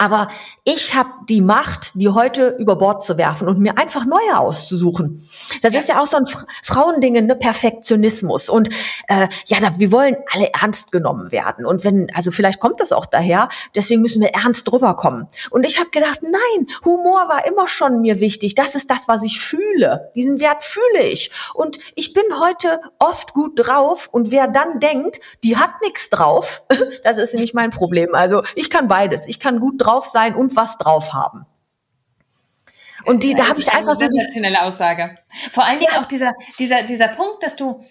Aber 0.00 0.28
ich 0.64 0.94
habe 0.94 1.10
die 1.28 1.42
Macht, 1.42 1.90
die 1.94 2.08
heute 2.08 2.56
über 2.58 2.76
Bord 2.76 3.02
zu 3.02 3.18
werfen 3.18 3.48
und 3.48 3.58
mir 3.58 3.76
einfach 3.76 4.06
neue 4.06 4.38
auszusuchen. 4.38 5.22
Das 5.60 5.74
ja. 5.74 5.80
ist 5.80 5.90
ja 5.90 6.00
auch 6.00 6.06
so 6.06 6.16
ein 6.16 6.24
Fra 6.24 6.46
Frauending, 6.62 7.26
ne? 7.26 7.36
Perfektionismus. 7.36 8.48
Und 8.48 8.70
äh, 9.08 9.28
ja, 9.44 9.60
da, 9.60 9.78
wir 9.78 9.92
wollen 9.92 10.16
alle 10.32 10.48
ernst 10.58 10.90
genommen 10.90 11.32
werden. 11.32 11.66
Und 11.66 11.84
wenn, 11.84 12.10
also 12.14 12.30
vielleicht 12.30 12.60
kommt 12.60 12.80
das 12.80 12.92
auch 12.92 13.04
daher, 13.04 13.50
deswegen 13.74 14.00
müssen 14.00 14.22
wir 14.22 14.30
ernst 14.30 14.70
drüber 14.70 14.96
kommen. 14.96 15.28
Und 15.50 15.64
ich 15.64 15.78
habe 15.78 15.90
gedacht, 15.90 16.22
nein, 16.22 16.66
Humor 16.82 17.28
war 17.28 17.44
immer 17.44 17.68
schon 17.68 18.00
mir 18.00 18.20
wichtig. 18.20 18.54
Das 18.54 18.74
ist 18.74 18.90
das, 18.90 19.06
was 19.06 19.22
ich 19.22 19.38
fühle. 19.38 20.10
Diesen 20.14 20.40
Wert 20.40 20.62
fühle 20.62 21.02
ich. 21.02 21.30
Und 21.52 21.76
ich 21.94 22.14
bin 22.14 22.24
heute 22.40 22.80
oft 22.98 23.34
gut 23.34 23.52
drauf. 23.56 24.08
Und 24.10 24.30
wer 24.30 24.48
dann 24.48 24.80
denkt, 24.80 25.20
die 25.44 25.58
hat 25.58 25.82
nichts 25.82 26.08
drauf, 26.08 26.62
das 27.04 27.18
ist 27.18 27.34
nicht 27.34 27.52
mein 27.52 27.68
Problem. 27.68 28.14
Also 28.14 28.42
ich 28.54 28.70
kann 28.70 28.88
beides. 28.88 29.28
Ich 29.28 29.38
kann 29.38 29.60
gut 29.60 29.74
drauf 29.76 29.89
drauf 29.90 30.06
sein 30.06 30.34
und 30.34 30.56
was 30.56 30.78
drauf 30.78 31.12
haben. 31.12 31.46
Und 33.06 33.22
die, 33.22 33.34
da 33.34 33.48
habe 33.48 33.60
ich 33.60 33.72
einfach 33.72 33.94
so 33.94 34.06
die 34.06 34.12
sensationelle 34.12 34.62
Aussage. 34.62 35.16
Vor 35.50 35.64
allen 35.64 35.78
Dingen 35.78 35.92
ja. 35.94 36.00
auch 36.00 36.06
dieser, 36.06 36.32
dieser, 36.58 36.82
dieser 36.82 37.08
Punkt, 37.08 37.42
dass 37.42 37.56
du 37.56 37.82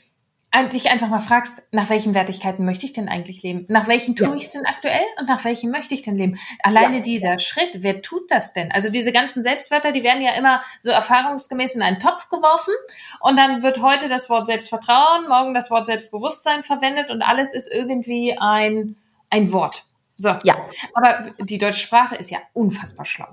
dich 0.74 0.90
einfach 0.90 1.10
mal 1.10 1.20
fragst, 1.20 1.64
nach 1.72 1.90
welchen 1.90 2.16
Wertigkeiten 2.16 2.66
möchte 2.66 2.86
ich 2.86 2.92
denn 2.92 3.08
eigentlich 3.08 3.44
leben? 3.44 3.66
Nach 3.70 3.88
welchen 3.88 4.16
tue 4.16 4.30
ja. 4.30 4.34
ich 4.34 4.44
es 4.44 4.52
denn 4.52 4.66
aktuell 4.66 5.06
und 5.20 5.28
nach 5.28 5.46
welchen 5.46 5.70
möchte 5.70 5.94
ich 5.94 6.02
denn 6.02 6.18
leben? 6.18 6.40
Alleine 6.64 6.98
ja. 6.98 7.02
dieser 7.02 7.38
Schritt, 7.38 7.70
wer 7.78 8.02
tut 8.02 8.30
das 8.32 8.54
denn? 8.54 8.72
Also 8.72 8.90
diese 8.90 9.12
ganzen 9.12 9.44
Selbstwörter, 9.44 9.92
die 9.92 10.04
werden 10.04 10.24
ja 10.24 10.34
immer 10.34 10.62
so 10.82 10.90
erfahrungsgemäß 10.90 11.76
in 11.76 11.84
einen 11.84 12.00
Topf 12.00 12.30
geworfen 12.30 12.74
und 13.20 13.38
dann 13.38 13.62
wird 13.62 13.82
heute 13.82 14.10
das 14.10 14.30
Wort 14.30 14.48
Selbstvertrauen, 14.48 15.28
morgen 15.28 15.54
das 15.54 15.70
Wort 15.70 15.86
Selbstbewusstsein 15.86 16.64
verwendet 16.64 17.12
und 17.12 17.22
alles 17.22 17.54
ist 17.54 17.72
irgendwie 17.72 18.36
ein, 18.40 18.96
ein 19.30 19.52
Wort. 19.52 19.84
So. 20.20 20.36
Ja. 20.44 20.56
Aber 20.94 21.32
die 21.40 21.58
deutsche 21.58 21.80
Sprache 21.80 22.16
ist 22.16 22.30
ja 22.30 22.40
unfassbar 22.54 23.06
schlau. 23.06 23.28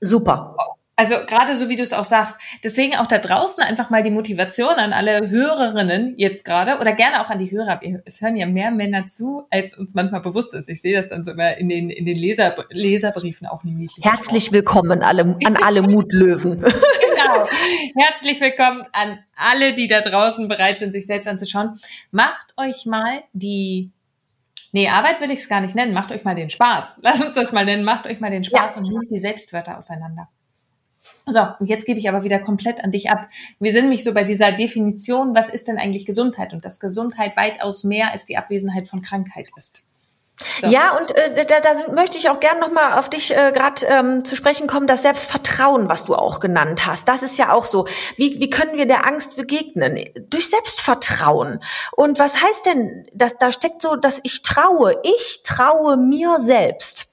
Super. 0.00 0.56
Also 0.96 1.14
gerade 1.26 1.56
so 1.56 1.68
wie 1.68 1.76
du 1.76 1.82
es 1.82 1.94
auch 1.94 2.04
sagst, 2.04 2.38
deswegen 2.62 2.96
auch 2.96 3.06
da 3.06 3.18
draußen 3.18 3.62
einfach 3.62 3.88
mal 3.90 4.02
die 4.02 4.10
Motivation 4.10 4.74
an 4.74 4.92
alle 4.92 5.30
Hörerinnen 5.30 6.14
jetzt 6.18 6.44
gerade 6.44 6.78
oder 6.80 6.92
gerne 6.92 7.22
auch 7.22 7.30
an 7.30 7.38
die 7.38 7.50
Hörer. 7.50 7.80
Es 8.04 8.20
hören 8.20 8.36
ja 8.36 8.46
mehr 8.46 8.70
Männer 8.72 9.06
zu, 9.06 9.46
als 9.50 9.78
uns 9.78 9.94
manchmal 9.94 10.20
bewusst 10.20 10.52
ist. 10.52 10.68
Ich 10.68 10.82
sehe 10.82 10.94
das 10.94 11.08
dann 11.08 11.24
so 11.24 11.30
immer 11.30 11.56
in 11.56 11.68
den, 11.68 11.88
in 11.88 12.04
den 12.04 12.16
Leser, 12.16 12.54
Leserbriefen 12.70 13.46
auch 13.46 13.64
nie 13.64 13.72
niedlich. 13.72 14.04
Herzlich 14.04 14.52
willkommen 14.52 15.02
alle, 15.02 15.36
an 15.44 15.56
alle 15.56 15.82
Mutlöwen. 15.82 16.60
genau. 16.60 17.46
Herzlich 17.96 18.40
willkommen 18.40 18.84
an 18.92 19.20
alle, 19.36 19.74
die 19.74 19.86
da 19.86 20.02
draußen 20.02 20.46
bereit 20.48 20.80
sind, 20.80 20.92
sich 20.92 21.06
selbst 21.06 21.26
anzuschauen. 21.26 21.78
Macht 22.10 22.52
euch 22.58 22.84
mal 22.84 23.22
die 23.32 23.92
Nee, 24.72 24.88
Arbeit 24.88 25.20
will 25.20 25.30
ich 25.30 25.40
es 25.40 25.48
gar 25.48 25.60
nicht 25.60 25.74
nennen. 25.74 25.92
Macht 25.92 26.10
euch 26.10 26.24
mal 26.24 26.34
den 26.34 26.50
Spaß. 26.50 26.98
Lass 27.02 27.22
uns 27.22 27.34
das 27.34 27.52
mal 27.52 27.64
nennen. 27.64 27.84
Macht 27.84 28.06
euch 28.06 28.20
mal 28.20 28.30
den 28.30 28.42
Spaß 28.42 28.74
ja. 28.74 28.80
und 28.80 28.88
nehmt 28.88 29.10
die 29.10 29.18
Selbstwörter 29.18 29.78
auseinander. 29.78 30.28
So, 31.26 31.40
und 31.58 31.68
jetzt 31.68 31.86
gebe 31.86 31.98
ich 31.98 32.08
aber 32.08 32.24
wieder 32.24 32.38
komplett 32.38 32.82
an 32.82 32.90
dich 32.90 33.10
ab. 33.10 33.28
Wir 33.60 33.72
sind 33.72 33.82
nämlich 33.82 34.02
so 34.04 34.14
bei 34.14 34.24
dieser 34.24 34.52
Definition, 34.52 35.34
was 35.34 35.48
ist 35.48 35.68
denn 35.68 35.78
eigentlich 35.78 36.06
Gesundheit? 36.06 36.52
Und 36.52 36.64
dass 36.64 36.80
Gesundheit 36.80 37.36
weitaus 37.36 37.84
mehr 37.84 38.12
als 38.12 38.24
die 38.24 38.36
Abwesenheit 38.36 38.88
von 38.88 39.02
Krankheit 39.02 39.48
ist. 39.56 39.84
Ja, 40.60 40.96
und 40.96 41.14
äh, 41.14 41.44
da, 41.46 41.60
da 41.60 41.92
möchte 41.92 42.18
ich 42.18 42.30
auch 42.30 42.40
gern 42.40 42.58
nochmal 42.58 42.98
auf 42.98 43.08
dich 43.10 43.36
äh, 43.36 43.52
gerade 43.52 43.86
ähm, 43.86 44.24
zu 44.24 44.36
sprechen 44.36 44.66
kommen, 44.66 44.86
das 44.86 45.02
Selbstvertrauen, 45.02 45.88
was 45.88 46.04
du 46.04 46.14
auch 46.14 46.40
genannt 46.40 46.86
hast. 46.86 47.08
Das 47.08 47.22
ist 47.22 47.38
ja 47.38 47.52
auch 47.52 47.64
so. 47.64 47.86
Wie, 48.16 48.40
wie 48.40 48.50
können 48.50 48.76
wir 48.76 48.86
der 48.86 49.06
Angst 49.06 49.36
begegnen? 49.36 50.04
Durch 50.28 50.50
Selbstvertrauen. 50.50 51.60
Und 51.92 52.18
was 52.18 52.42
heißt 52.42 52.66
denn, 52.66 53.06
dass 53.12 53.38
da 53.38 53.52
steckt 53.52 53.82
so, 53.82 53.96
dass 53.96 54.20
ich 54.22 54.42
traue. 54.42 54.96
Ich 55.02 55.42
traue 55.42 55.96
mir 55.96 56.38
selbst. 56.38 57.11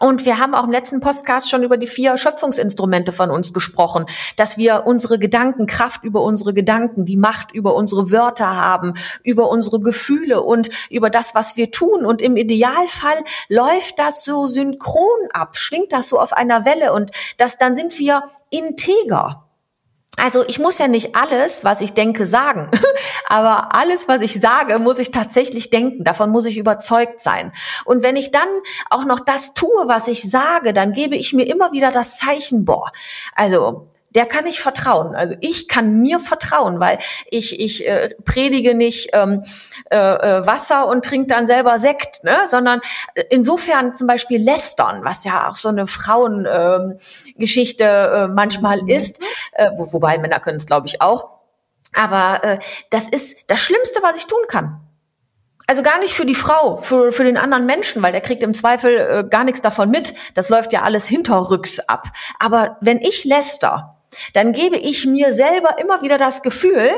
Und 0.00 0.24
wir 0.24 0.38
haben 0.38 0.54
auch 0.54 0.64
im 0.64 0.70
letzten 0.70 1.00
Podcast 1.00 1.50
schon 1.50 1.62
über 1.62 1.76
die 1.76 1.86
vier 1.86 2.16
Schöpfungsinstrumente 2.16 3.12
von 3.12 3.30
uns 3.30 3.52
gesprochen, 3.52 4.06
dass 4.36 4.56
wir 4.56 4.84
unsere 4.86 5.18
Gedanken, 5.18 5.66
Kraft 5.66 6.04
über 6.04 6.22
unsere 6.22 6.54
Gedanken, 6.54 7.04
die 7.04 7.18
Macht 7.18 7.52
über 7.52 7.74
unsere 7.74 8.10
Wörter 8.10 8.56
haben, 8.56 8.94
über 9.22 9.50
unsere 9.50 9.78
Gefühle 9.80 10.40
und 10.40 10.70
über 10.88 11.10
das, 11.10 11.34
was 11.34 11.56
wir 11.56 11.70
tun. 11.70 12.06
Und 12.06 12.22
im 12.22 12.36
Idealfall 12.36 13.18
läuft 13.48 13.98
das 13.98 14.24
so 14.24 14.46
synchron 14.46 15.28
ab, 15.34 15.56
schwingt 15.56 15.92
das 15.92 16.08
so 16.08 16.18
auf 16.18 16.32
einer 16.32 16.64
Welle 16.64 16.94
und 16.94 17.10
das, 17.36 17.58
dann 17.58 17.76
sind 17.76 17.98
wir 17.98 18.24
integer. 18.48 19.49
Also 20.16 20.44
ich 20.46 20.58
muss 20.58 20.78
ja 20.78 20.88
nicht 20.88 21.16
alles, 21.16 21.64
was 21.64 21.80
ich 21.80 21.94
denke, 21.94 22.26
sagen. 22.26 22.70
Aber 23.28 23.74
alles, 23.74 24.08
was 24.08 24.22
ich 24.22 24.40
sage, 24.40 24.78
muss 24.78 24.98
ich 24.98 25.10
tatsächlich 25.10 25.70
denken. 25.70 26.04
Davon 26.04 26.30
muss 26.30 26.46
ich 26.46 26.58
überzeugt 26.58 27.20
sein. 27.20 27.52
Und 27.84 28.02
wenn 28.02 28.16
ich 28.16 28.30
dann 28.30 28.48
auch 28.90 29.04
noch 29.04 29.20
das 29.20 29.54
tue, 29.54 29.86
was 29.86 30.08
ich 30.08 30.28
sage, 30.28 30.72
dann 30.72 30.92
gebe 30.92 31.16
ich 31.16 31.32
mir 31.32 31.44
immer 31.44 31.72
wieder 31.72 31.90
das 31.90 32.18
Zeichen, 32.18 32.64
boah, 32.64 32.90
also 33.34 33.86
der 34.10 34.26
kann 34.26 34.46
ich 34.46 34.60
vertrauen. 34.60 35.14
Also 35.14 35.34
ich 35.40 35.68
kann 35.68 36.00
mir 36.00 36.20
vertrauen, 36.20 36.80
weil 36.80 36.98
ich 37.30 37.58
ich 37.60 37.86
äh, 37.86 38.10
predige 38.24 38.74
nicht 38.74 39.10
ähm, 39.12 39.42
äh, 39.90 39.96
äh 39.96 40.46
Wasser 40.46 40.88
und 40.88 41.04
trinke 41.04 41.28
dann 41.28 41.46
selber 41.46 41.78
Sekt, 41.78 42.24
ne? 42.24 42.38
sondern 42.48 42.80
äh, 43.14 43.24
insofern 43.30 43.94
zum 43.94 44.06
Beispiel 44.06 44.42
lästern, 44.42 45.00
was 45.04 45.24
ja 45.24 45.48
auch 45.48 45.56
so 45.56 45.68
eine 45.68 45.86
Frauengeschichte 45.86 47.84
ähm, 47.84 48.30
äh, 48.30 48.34
manchmal 48.34 48.82
mhm. 48.82 48.88
ist, 48.88 49.22
äh, 49.52 49.70
wo, 49.76 49.92
wobei 49.92 50.18
Männer 50.18 50.40
können 50.40 50.56
es 50.58 50.66
glaube 50.66 50.86
ich 50.86 51.00
auch. 51.00 51.40
Aber 51.94 52.44
äh, 52.44 52.58
das 52.90 53.08
ist 53.08 53.50
das 53.50 53.60
Schlimmste, 53.60 54.02
was 54.02 54.16
ich 54.18 54.26
tun 54.26 54.42
kann. 54.48 54.80
Also 55.66 55.82
gar 55.82 56.00
nicht 56.00 56.14
für 56.14 56.26
die 56.26 56.34
Frau, 56.34 56.78
für, 56.78 57.12
für 57.12 57.22
den 57.22 57.36
anderen 57.36 57.64
Menschen, 57.64 58.02
weil 58.02 58.10
der 58.10 58.20
kriegt 58.20 58.42
im 58.42 58.54
Zweifel 58.54 58.96
äh, 58.96 59.24
gar 59.28 59.44
nichts 59.44 59.60
davon 59.60 59.88
mit. 59.88 60.14
Das 60.34 60.48
läuft 60.48 60.72
ja 60.72 60.82
alles 60.82 61.06
hinterrücks 61.06 61.78
ab. 61.78 62.06
Aber 62.40 62.76
wenn 62.80 62.98
ich 62.98 63.24
läster, 63.24 63.99
dann 64.34 64.52
gebe 64.52 64.76
ich 64.76 65.06
mir 65.06 65.32
selber 65.32 65.78
immer 65.78 66.02
wieder 66.02 66.18
das 66.18 66.42
Gefühl, 66.42 66.90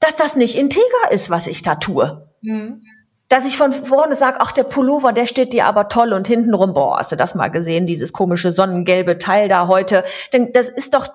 dass 0.00 0.16
das 0.16 0.36
nicht 0.36 0.56
integer 0.56 1.10
ist, 1.10 1.30
was 1.30 1.46
ich 1.46 1.62
da 1.62 1.76
tue. 1.76 2.28
Mhm. 2.42 2.82
Dass 3.28 3.46
ich 3.46 3.56
von 3.56 3.72
vorne 3.72 4.16
sage, 4.16 4.38
ach, 4.40 4.50
der 4.50 4.64
Pullover, 4.64 5.12
der 5.12 5.26
steht 5.26 5.52
dir 5.52 5.66
aber 5.66 5.88
toll 5.88 6.12
und 6.12 6.26
hintenrum, 6.26 6.74
boah, 6.74 6.98
hast 6.98 7.12
du 7.12 7.16
das 7.16 7.34
mal 7.34 7.48
gesehen, 7.48 7.86
dieses 7.86 8.12
komische 8.12 8.50
sonnengelbe 8.50 9.18
Teil 9.18 9.48
da 9.48 9.68
heute. 9.68 10.04
Denn 10.32 10.50
das 10.52 10.68
ist 10.68 10.94
doch 10.94 11.08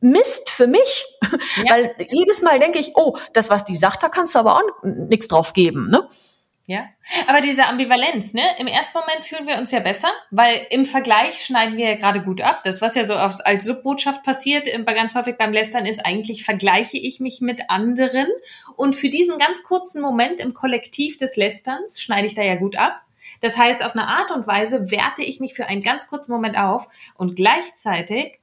Mist 0.00 0.50
für 0.50 0.66
mich. 0.66 1.06
Ja. 1.56 1.64
Weil 1.74 1.94
jedes 2.10 2.42
Mal 2.42 2.58
denke 2.58 2.78
ich, 2.78 2.92
oh, 2.94 3.16
das, 3.32 3.50
was 3.50 3.64
die 3.64 3.76
sagt, 3.76 4.02
da 4.02 4.08
kannst 4.08 4.34
du 4.34 4.38
aber 4.38 4.56
auch 4.56 4.62
nichts 4.82 5.28
drauf 5.28 5.52
geben, 5.52 5.88
ne? 5.88 6.08
Ja, 6.70 6.88
aber 7.26 7.40
diese 7.40 7.66
Ambivalenz, 7.66 8.32
ne? 8.32 8.44
Im 8.58 8.68
ersten 8.68 8.96
Moment 8.96 9.24
fühlen 9.24 9.44
wir 9.48 9.58
uns 9.58 9.72
ja 9.72 9.80
besser, 9.80 10.06
weil 10.30 10.68
im 10.70 10.86
Vergleich 10.86 11.42
schneiden 11.44 11.76
wir 11.76 11.88
ja 11.88 11.96
gerade 11.96 12.22
gut 12.22 12.42
ab. 12.42 12.60
Das, 12.62 12.80
was 12.80 12.94
ja 12.94 13.04
so 13.04 13.14
als 13.14 13.64
Subbotschaft 13.64 14.22
passiert, 14.22 14.68
ganz 14.86 15.16
häufig 15.16 15.36
beim 15.36 15.52
Lästern, 15.52 15.84
ist 15.84 16.06
eigentlich 16.06 16.44
vergleiche 16.44 16.96
ich 16.96 17.18
mich 17.18 17.40
mit 17.40 17.70
anderen. 17.70 18.28
Und 18.76 18.94
für 18.94 19.08
diesen 19.08 19.36
ganz 19.40 19.64
kurzen 19.64 20.00
Moment 20.00 20.38
im 20.38 20.54
Kollektiv 20.54 21.16
des 21.18 21.34
Lästerns 21.34 22.00
schneide 22.00 22.28
ich 22.28 22.36
da 22.36 22.42
ja 22.42 22.54
gut 22.54 22.76
ab. 22.76 23.02
Das 23.40 23.58
heißt, 23.58 23.84
auf 23.84 23.96
eine 23.96 24.06
Art 24.06 24.30
und 24.30 24.46
Weise 24.46 24.92
werte 24.92 25.24
ich 25.24 25.40
mich 25.40 25.54
für 25.54 25.66
einen 25.66 25.82
ganz 25.82 26.06
kurzen 26.06 26.30
Moment 26.30 26.56
auf 26.56 26.88
und 27.16 27.34
gleichzeitig 27.34 28.38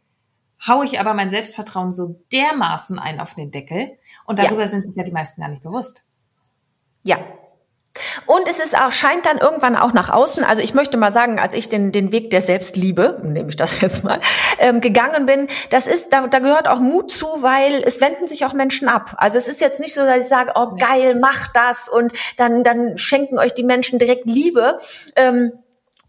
haue 0.67 0.83
ich 0.83 0.99
aber 0.99 1.13
mein 1.13 1.29
Selbstvertrauen 1.29 1.93
so 1.93 2.19
dermaßen 2.33 2.99
ein 2.99 3.21
auf 3.21 3.35
den 3.35 3.51
Deckel 3.51 3.97
und 4.25 4.37
darüber 4.37 4.61
ja. 4.61 4.67
sind 4.67 4.81
sich 4.81 4.97
ja 4.97 5.03
die 5.03 5.13
meisten 5.13 5.39
gar 5.39 5.49
nicht 5.49 5.63
bewusst. 5.63 6.03
Ja, 7.05 7.19
und 8.25 8.47
es 8.47 8.59
ist 8.59 8.77
auch, 8.77 8.91
scheint 8.91 9.25
dann 9.25 9.37
irgendwann 9.37 9.75
auch 9.75 9.93
nach 9.93 10.09
außen, 10.09 10.43
also 10.43 10.61
ich 10.61 10.73
möchte 10.73 10.97
mal 10.97 11.11
sagen, 11.11 11.39
als 11.39 11.53
ich 11.53 11.69
den, 11.69 11.91
den 11.91 12.11
Weg 12.11 12.29
der 12.29 12.41
Selbstliebe, 12.41 13.19
nehme 13.23 13.49
ich 13.49 13.55
das 13.55 13.81
jetzt 13.81 14.03
mal, 14.03 14.19
ähm, 14.59 14.81
gegangen 14.81 15.25
bin, 15.25 15.47
das 15.69 15.87
ist, 15.87 16.13
da, 16.13 16.27
da 16.27 16.39
gehört 16.39 16.67
auch 16.67 16.79
Mut 16.79 17.11
zu, 17.11 17.27
weil 17.41 17.83
es 17.83 18.01
wenden 18.01 18.27
sich 18.27 18.45
auch 18.45 18.53
Menschen 18.53 18.87
ab. 18.87 19.15
Also 19.17 19.37
es 19.37 19.47
ist 19.47 19.61
jetzt 19.61 19.79
nicht 19.79 19.93
so, 19.93 20.01
dass 20.01 20.17
ich 20.17 20.27
sage, 20.27 20.53
oh 20.55 20.75
geil, 20.75 21.17
mach 21.19 21.47
das 21.53 21.89
und 21.89 22.13
dann, 22.37 22.63
dann 22.63 22.97
schenken 22.97 23.37
euch 23.39 23.53
die 23.53 23.63
Menschen 23.63 23.99
direkt 23.99 24.25
Liebe. 24.25 24.77
Ähm, 25.15 25.51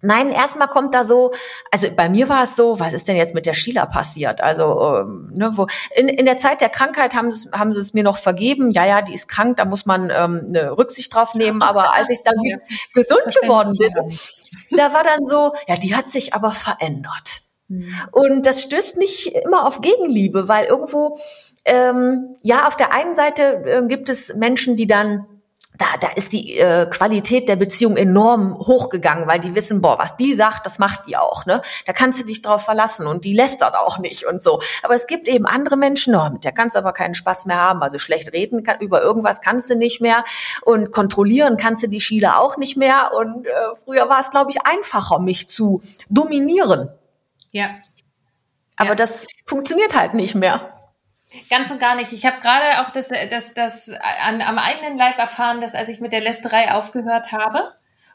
Nein, 0.01 0.31
erstmal 0.31 0.69
kommt 0.69 0.95
da 0.95 1.03
so, 1.03 1.33
also 1.73 1.89
bei 1.95 2.09
mir 2.09 2.29
war 2.29 2.45
es 2.45 2.55
so, 2.55 2.79
was 2.79 2.93
ist 2.93 3.09
denn 3.09 3.17
jetzt 3.17 3.35
mit 3.35 3.47
der 3.47 3.55
Sheila 3.55 3.87
passiert? 3.87 4.41
Also, 4.41 4.81
ähm, 4.81 5.31
ne, 5.35 5.51
wo, 5.57 5.67
in, 5.95 6.09
in 6.09 6.25
der 6.25 6.39
Zeit 6.39 6.61
der 6.61 6.69
Krankheit 6.69 7.15
haben, 7.15 7.33
sie, 7.33 7.51
haben 7.51 7.73
sie 7.73 7.81
es 7.81 7.95
mir 7.95 8.05
noch 8.05 8.17
vergeben. 8.17 8.71
Ja, 8.71 8.87
ja, 8.87 9.03
die 9.03 9.15
ist 9.15 9.27
krank, 9.27 9.57
da 9.57 9.65
muss 9.65 9.87
man 9.87 10.11
ähm, 10.11 10.47
eine 10.49 10.79
Rücksicht 10.79 11.13
drauf 11.13 11.35
nehmen. 11.35 11.63
Aber 11.63 11.95
als 11.95 12.11
ich 12.11 12.23
dann 12.23 12.37
ja. 12.43 12.59
gesund 12.95 13.35
geworden 13.41 13.75
bin, 13.77 13.93
da 14.77 14.93
war 14.93 15.03
dann 15.03 15.25
so, 15.25 15.53
ja, 15.67 15.75
die 15.77 15.97
hat 15.97 16.11
sich 16.11 16.33
aber 16.33 16.53
verändert. 16.53 17.43
Mhm. 17.67 17.93
Und 18.13 18.47
das 18.47 18.63
stößt 18.63 18.99
nicht 18.99 19.35
immer 19.45 19.67
auf 19.67 19.81
Gegenliebe, 19.81 20.47
weil 20.47 20.67
irgendwo, 20.67 21.19
ähm, 21.65 22.37
ja, 22.43 22.69
auf 22.69 22.77
der 22.77 22.93
einen 22.93 23.15
Seite 23.15 23.43
äh, 23.65 23.87
gibt 23.89 24.09
es 24.09 24.35
Menschen, 24.37 24.77
die 24.77 24.87
dann 24.87 25.27
da, 25.79 25.87
da 26.01 26.09
ist 26.09 26.33
die 26.33 26.59
äh, 26.59 26.87
Qualität 26.87 27.49
der 27.49 27.57
Beziehung 27.57 27.97
enorm 27.97 28.59
hochgegangen, 28.59 29.29
weil 29.29 29.39
die 29.39 29.55
wissen, 29.55 29.81
boah, 29.81 29.99
was 29.99 30.17
die 30.17 30.35
sagt, 30.35 30.67
das 30.67 30.79
macht 30.79 31.07
die 31.07 31.17
auch, 31.17 31.47
ne? 31.47 31.63
Da 31.87 31.93
kannst 31.93 32.21
du 32.21 32.27
dich 32.27 32.43
drauf 32.43 32.65
verlassen 32.65 33.07
und 33.07 33.25
die 33.25 33.33
lästert 33.33 33.77
auch 33.77 33.99
nicht 33.99 34.27
und 34.27 34.43
so. 34.43 34.61
Aber 34.83 34.95
es 34.95 35.07
gibt 35.07 35.29
eben 35.29 35.47
andere 35.47 35.77
Menschen, 35.77 36.17
oh, 36.17 36.29
mit 36.31 36.45
der 36.45 36.53
kannst 36.53 36.75
du 36.75 36.81
aber 36.81 36.93
keinen 36.93 37.15
Spaß 37.15 37.47
mehr 37.47 37.59
haben, 37.59 37.81
also 37.81 37.99
schlecht 37.99 38.33
reden 38.33 38.65
kann, 38.65 38.81
über 38.81 39.01
irgendwas 39.01 39.41
kannst 39.41 39.71
du 39.71 39.77
nicht 39.77 40.01
mehr 40.01 40.25
und 40.63 40.91
kontrollieren 40.91 41.57
kannst 41.57 41.85
du 41.85 41.87
die 41.87 42.01
Schiele 42.01 42.37
auch 42.39 42.57
nicht 42.57 42.77
mehr 42.77 43.13
und 43.17 43.47
äh, 43.47 43.51
früher 43.85 44.09
war 44.09 44.21
es, 44.21 44.31
glaube 44.31 44.51
ich, 44.51 44.67
einfacher, 44.67 45.21
mich 45.21 45.49
zu 45.49 45.81
dominieren. 46.09 46.91
Ja. 47.53 47.71
Aber 48.77 48.91
ja. 48.91 48.95
das 48.97 49.29
funktioniert 49.47 49.97
halt 49.97 50.15
nicht 50.15 50.35
mehr. 50.35 50.78
Ganz 51.51 51.71
und 51.71 51.79
gar 51.79 51.95
nicht. 51.95 52.13
Ich 52.13 52.25
habe 52.25 52.41
gerade 52.41 52.81
auch 52.81 52.91
das, 52.91 53.11
das, 53.31 53.55
das 53.55 53.91
an, 54.25 54.41
am 54.41 54.59
eigenen 54.59 54.97
Leib 54.97 55.19
erfahren, 55.19 55.61
dass 55.61 55.75
als 55.75 55.89
ich 55.89 56.01
mit 56.01 56.13
der 56.13 56.21
Lästerei 56.21 56.73
aufgehört 56.73 57.33
habe. 57.33 57.63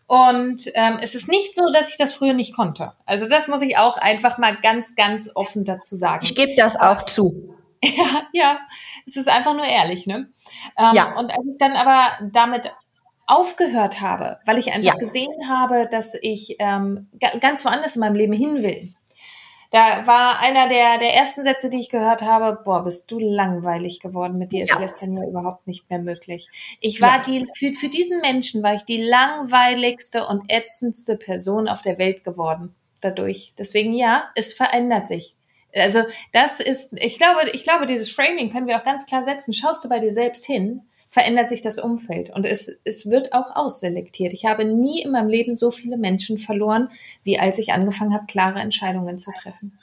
Und 0.08 0.70
ähm, 0.74 0.98
es 1.02 1.16
ist 1.16 1.28
nicht 1.28 1.56
so, 1.56 1.72
dass 1.72 1.90
ich 1.90 1.98
das 1.98 2.16
früher 2.16 2.34
nicht 2.34 2.56
konnte. 2.56 2.94
Also 3.06 3.28
das 3.28 3.48
muss 3.48 3.62
ich 3.62 3.78
auch 3.78 3.98
einfach 3.98 4.38
mal 4.38 4.58
ganz, 4.62 4.96
ganz 4.96 5.32
offen 5.34 5.64
dazu 5.64 5.96
sagen. 5.96 6.22
Ich 6.24 6.36
gebe 6.36 6.54
das 6.56 6.76
auch 6.80 7.04
zu. 7.04 7.56
Ja, 7.86 8.22
ja, 8.32 8.60
es 9.06 9.18
ist 9.18 9.28
einfach 9.28 9.54
nur 9.54 9.66
ehrlich, 9.66 10.08
ne? 10.08 10.30
Ähm, 10.78 10.94
ja. 10.94 11.18
Und 11.18 11.32
als 11.32 11.46
ich 11.52 11.58
dann 11.60 11.74
aber 11.74 12.14
damit 12.32 12.74
aufgehört 13.28 14.00
habe, 14.00 14.40
weil 14.46 14.58
ich 14.58 14.72
einfach 14.72 14.94
ja. 14.94 14.98
gesehen 14.98 15.50
habe, 15.50 15.90
dass 15.92 16.16
ich 16.22 16.56
ähm, 16.60 17.10
ganz 17.42 17.66
woanders 17.66 17.98
in 17.98 18.00
meinem 18.00 18.16
Leben 18.16 18.32
hin 18.32 18.64
will, 18.64 18.94
da 19.74 20.06
war 20.06 20.40
einer 20.40 20.70
der, 20.70 21.00
der 21.00 21.16
ersten 21.16 21.42
Sätze, 21.42 21.72
die 21.72 21.80
ich 21.80 21.90
gehört 21.90 22.22
habe, 22.22 22.62
boah, 22.64 22.84
bist 22.84 23.10
du 23.10 23.18
langweilig 23.18 24.00
geworden, 24.00 24.38
mit 24.38 24.52
dir 24.52 24.66
ist 24.66 24.70
ja. 24.70 24.80
Lästern 24.80 25.12
ja 25.14 25.28
überhaupt 25.28 25.66
nicht 25.66 25.90
mehr 25.90 25.98
möglich. 25.98 26.48
Ich 26.80 27.02
war 27.02 27.18
ja. 27.18 27.24
die, 27.24 27.48
für, 27.58 27.74
für 27.74 27.90
diesen 27.90 28.22
Menschen 28.22 28.62
war 28.62 28.76
ich 28.76 28.84
die 28.84 29.02
langweiligste 29.02 30.28
und 30.28 30.44
ätzendste 30.48 31.18
Person 31.18 31.68
auf 31.68 31.82
der 31.82 31.98
Welt 31.98 32.24
geworden 32.24 32.76
dadurch. 33.02 33.56
Deswegen 33.58 33.96
ja, 33.96 34.30
es 34.36 34.54
verändert 34.54 35.08
sich. 35.08 35.36
Also 35.74 36.04
das 36.34 36.60
ist, 36.60 36.94
ich 36.94 37.18
glaube, 37.18 37.50
ich 37.54 37.64
glaube, 37.64 37.88
dieses 37.88 38.12
Framing 38.12 38.52
können 38.52 38.68
wir 38.68 38.78
auch 38.78 38.84
ganz 38.84 39.08
klar 39.08 39.24
setzen. 39.24 39.54
Schaust 39.54 39.84
du 39.84 39.90
bei 39.90 39.98
dir 39.98 40.12
selbst 40.12 40.46
hin, 40.46 40.84
verändert 41.14 41.48
sich 41.48 41.62
das 41.62 41.78
Umfeld 41.78 42.32
und 42.32 42.44
es, 42.44 42.76
es 42.86 43.08
wird 43.08 43.34
auch 43.34 43.56
ausselektiert. 43.56 44.34
Ich 44.34 44.46
habe 44.46 44.66
nie 44.66 45.04
in 45.04 45.12
meinem 45.12 45.30
Leben 45.30 45.56
so 45.56 45.70
viele 45.70 45.96
Menschen 45.96 46.40
verloren, 46.40 46.90
wie 47.24 47.38
als 47.38 47.60
ich 47.60 47.72
angefangen 47.72 48.16
habe, 48.16 48.26
klare 48.26 48.60
Entscheidungen 48.60 49.16
zu 49.16 49.32
treffen. 49.32 49.78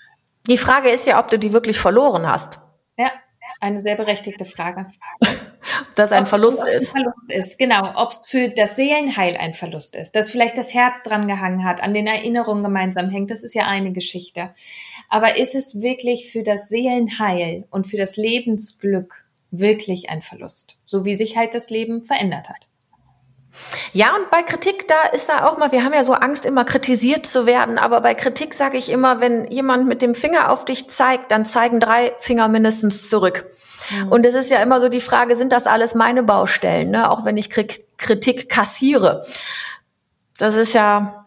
Die 0.49 0.57
Frage 0.57 0.89
ist 0.91 1.07
ja, 1.07 1.21
ob 1.21 1.31
du 1.31 1.39
die 1.39 1.53
wirklich 1.53 1.79
verloren 1.79 2.27
hast. 2.27 2.59
Ja, 2.99 3.13
eine 3.61 3.79
sehr 3.79 3.95
berechtigte 3.95 4.45
Frage. 4.45 4.87
dass 5.95 6.11
ein 6.11 6.27
Verlust 6.27 6.67
ist. 6.67 6.97
Ein 6.97 7.03
Verlust 7.03 7.31
ist, 7.31 7.59
genau. 7.61 7.93
Ob 7.95 8.11
es 8.11 8.23
für 8.27 8.49
das 8.49 8.75
Seelenheil 8.75 9.37
ein 9.37 9.55
Verlust 9.55 9.95
ist, 9.95 10.17
dass 10.17 10.33
vielleicht 10.33 10.59
das 10.59 10.75
Herz 10.75 11.05
dran 11.05 11.29
gehangen 11.29 11.63
hat, 11.65 11.81
an 11.81 11.95
den 11.95 12.09
Erinnerungen 12.09 12.65
gemeinsam 12.65 13.09
hängt, 13.09 13.31
das 13.31 13.45
ist 13.45 13.55
ja 13.55 13.69
eine 13.69 13.93
Geschichte. 13.93 14.49
Aber 15.09 15.37
ist 15.37 15.55
es 15.55 15.81
wirklich 15.81 16.33
für 16.33 16.43
das 16.43 16.69
Seelenheil 16.69 17.69
und 17.71 17.87
für 17.87 17.97
das 17.97 18.17
Lebensglück 18.17 19.25
wirklich 19.51 20.11
ein 20.11 20.23
Verlust, 20.23 20.77
so 20.85 21.05
wie 21.05 21.15
sich 21.15 21.37
halt 21.37 21.55
das 21.55 21.71
Leben 21.71 22.03
verändert 22.03 22.49
hat. 22.49 22.67
Ja, 23.93 24.15
und 24.15 24.31
bei 24.31 24.43
Kritik, 24.43 24.87
da 24.87 25.09
ist 25.13 25.29
da 25.29 25.47
auch 25.47 25.59
mal, 25.59 25.73
wir 25.73 25.85
haben 25.85 25.93
ja 25.93 26.05
so 26.05 26.13
Angst, 26.13 26.47
immer 26.47 26.65
kritisiert 26.65 27.27
zu 27.27 27.47
werden, 27.47 27.79
aber 27.79 28.01
bei 28.01 28.15
Kritik 28.15 28.55
sage 28.55 28.77
ich 28.77 28.91
immer, 28.91 29.21
wenn 29.21 29.51
jemand 29.51 29.89
mit 29.89 30.03
dem 30.03 30.15
Finger 30.15 30.51
auf 30.51 30.65
dich 30.65 30.89
zeigt, 30.89 31.33
dann 31.33 31.45
zeigen 31.45 31.81
drei 31.81 32.13
Finger 32.19 32.47
mindestens 32.49 33.11
zurück. 33.11 33.47
Mhm. 33.91 34.13
Und 34.13 34.27
es 34.27 34.35
ist 34.35 34.51
ja 34.51 34.63
immer 34.63 34.81
so 34.81 34.89
die 34.89 35.01
Frage, 35.01 35.35
sind 35.35 35.51
das 35.51 35.67
alles 35.67 35.97
meine 35.97 36.23
Baustellen, 36.23 36.91
ne? 36.91 37.11
auch 37.11 37.25
wenn 37.25 37.37
ich 37.37 37.51
Kritik 37.51 38.49
kassiere. 38.49 39.25
Das 40.39 40.55
ist 40.55 40.73
ja, 40.73 41.27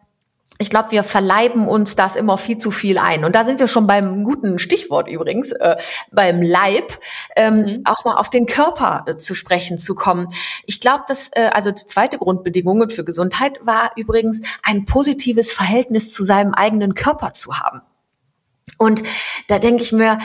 ich 0.60 0.70
glaube, 0.70 0.92
wir 0.92 1.04
verleiben 1.04 1.68
uns 1.68 1.96
das 1.96 2.16
immer 2.16 2.38
viel 2.38 2.58
zu 2.58 2.70
viel 2.72 2.98
ein. 2.98 3.26
Und 3.26 3.34
da 3.34 3.44
sind 3.44 3.60
wir 3.60 3.68
schon 3.68 3.88
beim 3.88 4.24
guten 4.24 4.60
Stichwort 4.60 5.08
übrigens, 5.08 5.52
äh, 5.52 5.78
beim 6.12 6.42
Leib, 6.42 7.00
ähm, 7.36 7.62
mhm. 7.62 7.82
auch 7.86 8.06
mal 8.06 8.18
auf 8.18 8.30
den 8.30 8.46
Körper 8.46 9.04
äh, 9.08 9.18
zu 9.18 9.34
sprechen 9.34 9.78
zu 9.78 9.96
kommen. 9.96 10.28
Ich 10.66 10.80
glaube, 10.80 11.04
dass 11.08 11.30
äh, 11.34 11.50
also 11.54 11.72
die 11.72 11.86
zweite 11.86 12.18
Grundbedingung 12.18 12.90
für 12.90 13.04
Gesundheit 13.04 13.60
war 13.62 13.92
übrigens 13.96 14.42
ein 14.64 14.86
positives 14.86 15.52
Verhältnis 15.52 16.14
zu 16.14 16.24
seinem 16.24 16.54
eigenen 16.54 16.94
Körper 16.94 17.34
zu 17.34 17.58
haben. 17.58 17.82
Und 18.78 19.04
da 19.48 19.60
denke 19.60 19.84
ich 19.84 19.92
mir, 19.92 20.20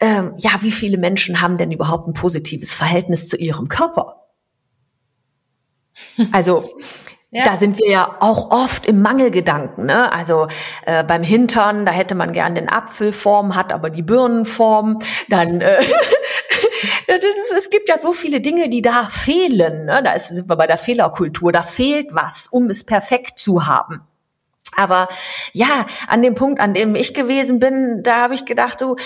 ähm, 0.00 0.34
ja, 0.38 0.50
wie 0.60 0.72
viele 0.72 0.98
Menschen 0.98 1.40
haben 1.40 1.56
denn 1.56 1.72
überhaupt 1.72 2.08
ein 2.08 2.14
positives 2.14 2.74
Verhältnis 2.74 3.28
zu 3.28 3.36
ihrem 3.36 3.68
Körper? 3.68 4.20
Also 6.32 6.70
ja. 7.34 7.42
Da 7.42 7.56
sind 7.56 7.80
wir 7.80 7.90
ja 7.90 8.16
auch 8.20 8.52
oft 8.52 8.86
im 8.86 9.02
Mangelgedanken. 9.02 9.86
Ne? 9.86 10.12
Also 10.12 10.46
äh, 10.86 11.02
beim 11.02 11.24
Hintern, 11.24 11.84
da 11.84 11.90
hätte 11.90 12.14
man 12.14 12.32
gern 12.32 12.54
den 12.54 12.68
Apfelform, 12.68 13.56
hat 13.56 13.72
aber 13.72 13.90
die 13.90 14.02
Birnenform. 14.02 15.00
Dann 15.28 15.60
äh, 15.60 15.80
ist, 17.08 17.52
es 17.58 17.70
gibt 17.70 17.88
ja 17.88 17.98
so 17.98 18.12
viele 18.12 18.40
Dinge, 18.40 18.68
die 18.68 18.82
da 18.82 19.08
fehlen. 19.08 19.86
Ne? 19.86 20.00
Da 20.04 20.12
ist, 20.12 20.28
sind 20.28 20.48
wir 20.48 20.54
bei 20.54 20.68
der 20.68 20.76
Fehlerkultur. 20.76 21.50
Da 21.50 21.62
fehlt 21.62 22.14
was, 22.14 22.46
um 22.46 22.70
es 22.70 22.84
perfekt 22.84 23.40
zu 23.40 23.66
haben. 23.66 24.06
Aber 24.76 25.08
ja, 25.52 25.86
an 26.08 26.22
dem 26.22 26.34
Punkt, 26.34 26.60
an 26.60 26.74
dem 26.74 26.94
ich 26.94 27.14
gewesen 27.14 27.58
bin, 27.58 28.02
da 28.02 28.16
habe 28.16 28.34
ich 28.34 28.44
gedacht, 28.44 28.78
so, 28.78 28.96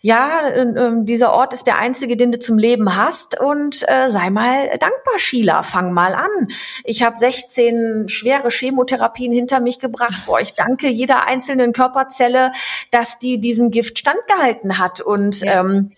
ja, 0.00 0.48
äh, 0.48 0.64
dieser 1.04 1.32
Ort 1.32 1.52
ist 1.52 1.66
der 1.66 1.78
einzige, 1.78 2.16
den 2.16 2.32
du 2.32 2.38
zum 2.38 2.58
Leben 2.58 2.96
hast 2.96 3.40
und 3.40 3.88
äh, 3.88 4.08
sei 4.08 4.30
mal 4.30 4.68
dankbar, 4.78 5.18
Sheila, 5.18 5.62
fang 5.62 5.92
mal 5.92 6.14
an. 6.14 6.48
Ich 6.84 7.02
habe 7.02 7.16
16 7.16 8.08
schwere 8.08 8.50
Chemotherapien 8.50 9.32
hinter 9.32 9.60
mich 9.60 9.78
gebracht. 9.78 10.26
Boah, 10.26 10.40
ich 10.40 10.54
danke 10.54 10.88
jeder 10.88 11.26
einzelnen 11.26 11.72
Körperzelle, 11.72 12.52
dass 12.90 13.18
die 13.18 13.40
diesem 13.40 13.70
Gift 13.70 13.98
standgehalten 13.98 14.78
hat 14.78 15.00
und 15.00 15.40
ja. 15.40 15.60
ähm, 15.60 15.92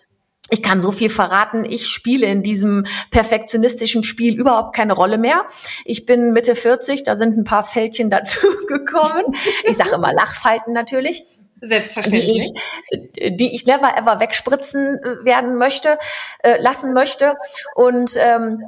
ich 0.51 0.61
kann 0.61 0.81
so 0.81 0.91
viel 0.91 1.09
verraten, 1.09 1.65
ich 1.65 1.87
spiele 1.87 2.27
in 2.27 2.43
diesem 2.43 2.85
perfektionistischen 3.09 4.03
Spiel 4.03 4.37
überhaupt 4.37 4.75
keine 4.75 4.93
Rolle 4.93 5.17
mehr. 5.17 5.45
Ich 5.85 6.05
bin 6.05 6.33
Mitte 6.33 6.55
40, 6.55 7.03
da 7.03 7.15
sind 7.15 7.37
ein 7.37 7.45
paar 7.45 7.63
Fältchen 7.63 8.09
dazu 8.09 8.39
gekommen. 8.67 9.23
Ich 9.63 9.77
sage 9.77 9.95
immer 9.95 10.11
Lachfalten 10.13 10.73
natürlich. 10.73 11.23
Selbstverständlich. 11.61 12.51
Die 12.91 12.99
ich, 13.15 13.37
die 13.37 13.55
ich 13.55 13.65
never 13.65 13.95
ever 13.97 14.19
wegspritzen 14.19 14.99
äh, 15.01 15.25
werden 15.25 15.57
möchte, 15.57 15.97
äh, 16.39 16.59
lassen 16.59 16.93
möchte. 16.93 17.35
Und 17.75 18.11
ähm, 18.19 18.59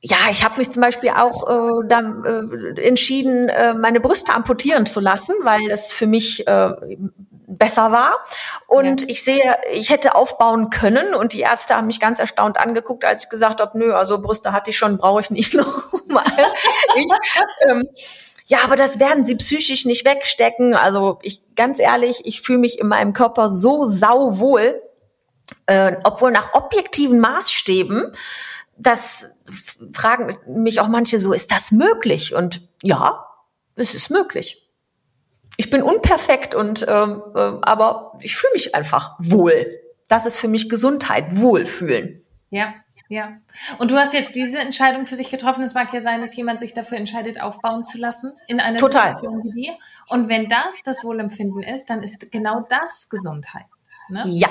ja, 0.00 0.16
ich 0.30 0.42
habe 0.42 0.56
mich 0.56 0.70
zum 0.70 0.80
Beispiel 0.80 1.10
auch 1.10 1.46
äh, 1.46 1.86
da, 1.86 2.00
äh, 2.24 2.80
entschieden, 2.80 3.50
äh, 3.50 3.74
meine 3.74 4.00
Brüste 4.00 4.32
amputieren 4.32 4.86
zu 4.86 5.00
lassen, 5.00 5.34
weil 5.42 5.70
es 5.70 5.92
für 5.92 6.06
mich 6.06 6.46
äh, 6.46 6.70
besser 7.50 7.90
war. 7.90 8.16
Und 8.66 9.02
ja. 9.02 9.08
ich 9.08 9.24
sehe, 9.24 9.58
ich 9.72 9.90
hätte 9.90 10.14
aufbauen 10.14 10.70
können 10.70 11.14
und 11.14 11.32
die 11.32 11.40
Ärzte 11.40 11.76
haben 11.76 11.86
mich 11.86 12.00
ganz 12.00 12.20
erstaunt 12.20 12.58
angeguckt, 12.58 13.04
als 13.04 13.24
ich 13.24 13.30
gesagt 13.30 13.60
habe, 13.60 13.76
nö, 13.78 13.92
also 13.92 14.20
Brüste 14.20 14.52
hatte 14.52 14.70
ich 14.70 14.78
schon, 14.78 14.98
brauche 14.98 15.20
ich 15.20 15.30
nicht 15.30 15.54
nochmal. 15.54 16.24
ich, 16.96 17.12
ähm, 17.68 17.88
ja, 18.46 18.58
aber 18.64 18.76
das 18.76 18.98
werden 19.00 19.24
sie 19.24 19.36
psychisch 19.36 19.84
nicht 19.84 20.04
wegstecken. 20.04 20.74
Also 20.74 21.18
ich 21.22 21.42
ganz 21.56 21.78
ehrlich, 21.78 22.22
ich 22.24 22.40
fühle 22.40 22.58
mich 22.58 22.78
in 22.78 22.88
meinem 22.88 23.12
Körper 23.12 23.48
so 23.48 23.84
sauwohl, 23.84 24.80
äh, 25.66 25.96
obwohl 26.04 26.30
nach 26.30 26.54
objektiven 26.54 27.20
Maßstäben, 27.20 28.12
das 28.76 29.30
fragen 29.92 30.36
mich 30.46 30.80
auch 30.80 30.88
manche 30.88 31.18
so, 31.18 31.32
ist 31.32 31.50
das 31.50 31.72
möglich? 31.72 32.34
Und 32.34 32.62
ja, 32.82 33.26
es 33.74 33.94
ist 33.94 34.10
möglich. 34.10 34.69
Ich 35.60 35.68
bin 35.68 35.82
unperfekt 35.82 36.54
und 36.54 36.86
ähm, 36.88 37.22
äh, 37.34 37.38
aber 37.60 38.14
ich 38.22 38.34
fühle 38.34 38.54
mich 38.54 38.74
einfach 38.74 39.14
wohl. 39.18 39.70
Das 40.08 40.24
ist 40.24 40.38
für 40.38 40.48
mich 40.48 40.70
Gesundheit, 40.70 41.36
Wohlfühlen. 41.36 42.22
Ja, 42.48 42.72
ja. 43.10 43.34
Und 43.76 43.90
du 43.90 43.96
hast 43.96 44.14
jetzt 44.14 44.34
diese 44.34 44.58
Entscheidung 44.58 45.06
für 45.06 45.16
sich 45.16 45.28
getroffen. 45.28 45.62
Es 45.62 45.74
mag 45.74 45.92
ja 45.92 46.00
sein, 46.00 46.22
dass 46.22 46.34
jemand 46.34 46.60
sich 46.60 46.72
dafür 46.72 46.96
entscheidet, 46.96 47.42
aufbauen 47.42 47.84
zu 47.84 47.98
lassen 47.98 48.32
in 48.46 48.58
einer 48.58 48.78
Total. 48.78 49.14
Situation 49.14 49.42
wie 49.44 49.60
dir. 49.60 49.74
Und 50.08 50.30
wenn 50.30 50.48
das 50.48 50.82
das 50.82 51.04
Wohlempfinden 51.04 51.62
ist, 51.62 51.90
dann 51.90 52.02
ist 52.02 52.32
genau 52.32 52.62
das 52.70 53.10
Gesundheit. 53.10 53.66
Ne? 54.08 54.22
Ja, 54.28 54.48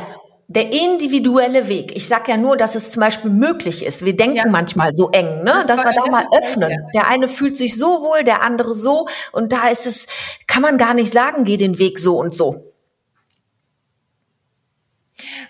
der 0.50 0.74
individuelle 0.74 1.70
Weg. 1.70 1.96
Ich 1.96 2.08
sage 2.08 2.32
ja 2.32 2.38
nur, 2.38 2.58
dass 2.58 2.74
es 2.74 2.92
zum 2.92 3.02
Beispiel 3.02 3.30
möglich 3.30 3.86
ist. 3.86 4.04
Wir 4.04 4.16
denken 4.16 4.38
ja. 4.38 4.48
manchmal 4.48 4.96
so 4.96 5.12
eng, 5.12 5.44
ne? 5.44 5.64
dass 5.68 5.86
wir 5.86 5.94
da 5.94 6.06
mal 6.08 6.26
öffnen. 6.36 6.90
Der 6.96 7.08
eine 7.08 7.28
fühlt 7.28 7.56
sich 7.56 7.78
so 7.78 8.02
wohl, 8.02 8.24
der 8.24 8.42
andere 8.42 8.74
so. 8.74 9.08
Und 9.32 9.54
da 9.54 9.70
ist 9.70 9.86
es, 9.86 10.08
kann 10.48 10.64
man 10.64 10.80
gar 10.80 10.96
nicht 10.96 11.14
sagen, 11.14 11.44
geh 11.44 11.56
den 11.56 11.78
Weg 11.78 12.00
so 12.00 12.20
und 12.20 12.34
so. 12.34 12.64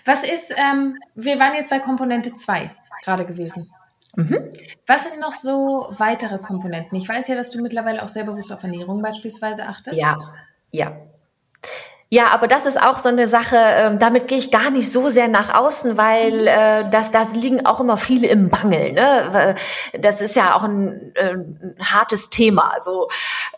Was 0.04 0.22
ist, 0.22 0.50
ähm, 0.50 0.98
wir 1.14 1.38
waren 1.38 1.54
jetzt 1.54 1.70
bei 1.70 1.78
Komponente 1.78 2.34
2 2.34 2.70
gerade 3.02 3.24
gewesen. 3.24 3.72
Mhm. 4.16 4.52
Was 4.86 5.04
sind 5.04 5.18
noch 5.18 5.32
so 5.32 5.94
weitere 5.96 6.38
Komponenten? 6.38 6.98
Ich 6.98 7.08
weiß 7.08 7.28
ja, 7.28 7.36
dass 7.36 7.48
du 7.48 7.62
mittlerweile 7.62 8.02
auch 8.02 8.10
sehr 8.10 8.24
bewusst 8.24 8.52
auf 8.52 8.62
Ernährung 8.62 9.00
beispielsweise 9.00 9.66
achtest. 9.66 9.98
Ja, 9.98 10.18
ja. 10.72 10.94
Ja, 12.12 12.32
aber 12.32 12.48
das 12.48 12.66
ist 12.66 12.82
auch 12.82 12.98
so 12.98 13.08
eine 13.08 13.28
Sache, 13.28 13.56
äh, 13.56 13.96
damit 13.96 14.26
gehe 14.26 14.36
ich 14.38 14.50
gar 14.50 14.70
nicht 14.70 14.90
so 14.90 15.06
sehr 15.06 15.28
nach 15.28 15.54
außen, 15.54 15.96
weil 15.96 16.48
äh, 16.48 16.90
das, 16.90 17.12
das 17.12 17.36
liegen 17.36 17.64
auch 17.64 17.78
immer 17.78 17.96
viele 17.96 18.26
im 18.26 18.48
Mangel. 18.48 18.92
Ne? 18.92 19.54
Das 19.96 20.20
ist 20.20 20.34
ja 20.34 20.56
auch 20.56 20.64
ein, 20.64 21.12
äh, 21.14 21.34
ein 21.34 21.76
hartes 21.80 22.28
Thema. 22.28 22.72
Also 22.74 23.08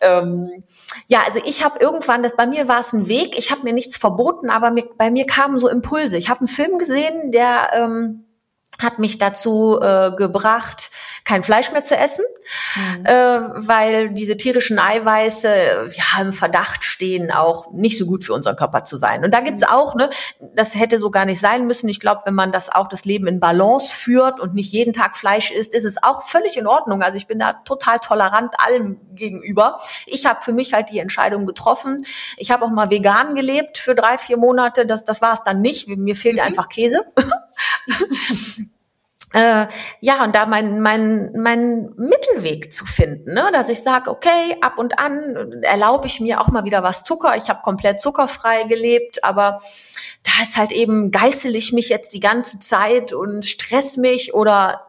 ähm, 0.01 0.63
ja, 1.07 1.21
also 1.25 1.39
ich 1.43 1.63
habe 1.65 1.79
irgendwann, 1.79 2.21
das 2.21 2.35
bei 2.35 2.45
mir 2.45 2.67
war 2.67 2.79
es 2.79 2.93
ein 2.93 3.07
Weg. 3.07 3.39
Ich 3.39 3.49
habe 3.49 3.63
mir 3.63 3.73
nichts 3.73 3.97
verboten, 3.97 4.51
aber 4.51 4.69
mir, 4.69 4.85
bei 4.99 5.09
mir 5.09 5.25
kamen 5.25 5.57
so 5.57 5.67
Impulse. 5.67 6.19
Ich 6.19 6.29
habe 6.29 6.41
einen 6.41 6.47
Film 6.47 6.77
gesehen, 6.77 7.31
der 7.31 7.71
ähm, 7.73 8.23
hat 8.81 8.99
mich 8.99 9.17
dazu 9.17 9.79
äh, 9.81 10.11
gebracht, 10.11 10.91
kein 11.25 11.43
Fleisch 11.43 11.71
mehr 11.71 11.83
zu 11.83 11.95
essen, 11.95 12.25
mhm. 12.75 13.05
äh, 13.05 13.39
weil 13.67 14.09
diese 14.09 14.35
tierischen 14.35 14.79
Eiweiße 14.79 15.47
ja 15.93 16.21
im 16.21 16.33
Verdacht 16.33 16.83
stehen, 16.83 17.31
auch 17.31 17.71
nicht 17.71 17.97
so 17.97 18.05
gut 18.05 18.23
für 18.23 18.33
unseren 18.33 18.55
Körper 18.55 18.83
zu 18.83 18.97
sein. 18.97 19.23
Und 19.23 19.33
da 19.33 19.41
gibt's 19.41 19.63
mhm. 19.63 19.69
auch, 19.69 19.95
ne, 19.95 20.09
das 20.55 20.75
hätte 20.75 20.97
so 20.97 21.11
gar 21.11 21.25
nicht 21.25 21.39
sein 21.39 21.67
müssen. 21.67 21.87
Ich 21.87 21.99
glaube, 21.99 22.21
wenn 22.25 22.33
man 22.33 22.51
das 22.51 22.69
auch 22.73 22.87
das 22.87 23.05
Leben 23.05 23.27
in 23.27 23.39
Balance 23.39 23.95
führt 23.95 24.39
und 24.39 24.53
nicht 24.53 24.71
jeden 24.71 24.93
Tag 24.93 25.17
Fleisch 25.17 25.51
isst, 25.51 25.73
ist 25.73 25.85
es 25.85 26.01
auch 26.01 26.23
völlig 26.23 26.57
in 26.57 26.67
Ordnung. 26.67 27.03
Also 27.03 27.17
ich 27.17 27.27
bin 27.27 27.39
da 27.39 27.53
total 27.65 27.99
tolerant 27.99 28.53
allem 28.59 28.99
gegenüber. 29.13 29.77
Ich 30.05 30.25
habe 30.25 30.41
für 30.41 30.53
mich 30.53 30.73
halt 30.73 30.89
die 30.91 30.99
Entscheidung 30.99 31.45
getroffen. 31.45 32.05
Ich 32.37 32.51
habe 32.51 32.65
auch 32.65 32.71
mal 32.71 32.89
vegan 32.89 33.35
gelebt 33.35 33.77
für 33.77 33.95
drei, 33.95 34.17
vier 34.17 34.37
Monate. 34.37 34.85
Das, 34.85 35.05
das 35.05 35.21
war 35.21 35.33
es 35.33 35.43
dann 35.43 35.61
nicht. 35.61 35.87
Mir 35.87 36.15
fehlte 36.15 36.41
mhm. 36.41 36.47
einfach 36.47 36.69
Käse. 36.69 37.05
äh, 39.33 39.67
ja, 39.99 40.23
und 40.23 40.35
da 40.35 40.45
mein, 40.45 40.81
mein, 40.81 41.31
mein 41.35 41.93
Mittelweg 41.95 42.71
zu 42.71 42.85
finden, 42.85 43.33
ne? 43.33 43.49
dass 43.51 43.69
ich 43.69 43.81
sage, 43.81 44.09
okay, 44.09 44.55
ab 44.61 44.77
und 44.77 44.99
an 44.99 45.61
erlaube 45.63 46.07
ich 46.07 46.19
mir 46.19 46.39
auch 46.39 46.47
mal 46.49 46.65
wieder 46.65 46.83
was 46.83 47.03
Zucker. 47.03 47.35
Ich 47.35 47.49
habe 47.49 47.61
komplett 47.61 47.99
zuckerfrei 47.99 48.63
gelebt, 48.63 49.23
aber 49.23 49.59
da 50.23 50.43
ist 50.43 50.57
halt 50.57 50.71
eben 50.71 51.11
geißel 51.11 51.55
ich 51.55 51.73
mich 51.73 51.89
jetzt 51.89 52.13
die 52.13 52.19
ganze 52.19 52.59
Zeit 52.59 53.13
und 53.13 53.45
stress 53.45 53.97
mich 53.97 54.33
oder 54.33 54.85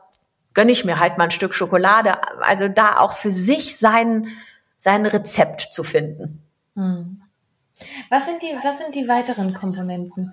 gönne 0.55 0.72
ich 0.72 0.85
mir 0.85 1.00
halt 1.00 1.18
mal 1.18 1.24
ein 1.24 1.31
Stück 1.31 1.55
Schokolade. 1.55 2.16
Also 2.42 2.68
da 2.68 2.98
auch 2.98 3.12
für 3.12 3.31
sich 3.31 3.77
sein, 3.77 4.29
sein 4.77 5.05
Rezept 5.05 5.72
zu 5.72 5.83
finden. 5.83 6.42
Hm. 6.77 7.22
Was 8.09 8.27
sind 8.27 8.40
die, 8.42 8.57
was 8.62 8.79
sind 8.79 8.94
die 8.94 9.09
weiteren 9.09 9.53
Komponenten? 9.53 10.33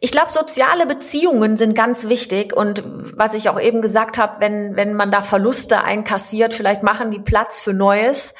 Ich 0.00 0.12
glaube, 0.12 0.30
soziale 0.30 0.86
Beziehungen 0.86 1.56
sind 1.56 1.74
ganz 1.74 2.08
wichtig 2.08 2.56
und 2.56 2.82
was 2.86 3.34
ich 3.34 3.48
auch 3.48 3.60
eben 3.60 3.82
gesagt 3.82 4.16
habe, 4.16 4.40
wenn, 4.40 4.76
wenn 4.76 4.94
man 4.94 5.10
da 5.10 5.22
Verluste 5.22 5.82
einkassiert, 5.82 6.54
vielleicht 6.54 6.82
machen 6.82 7.10
die 7.10 7.20
Platz 7.20 7.60
für 7.60 7.74
Neues. 7.74 8.34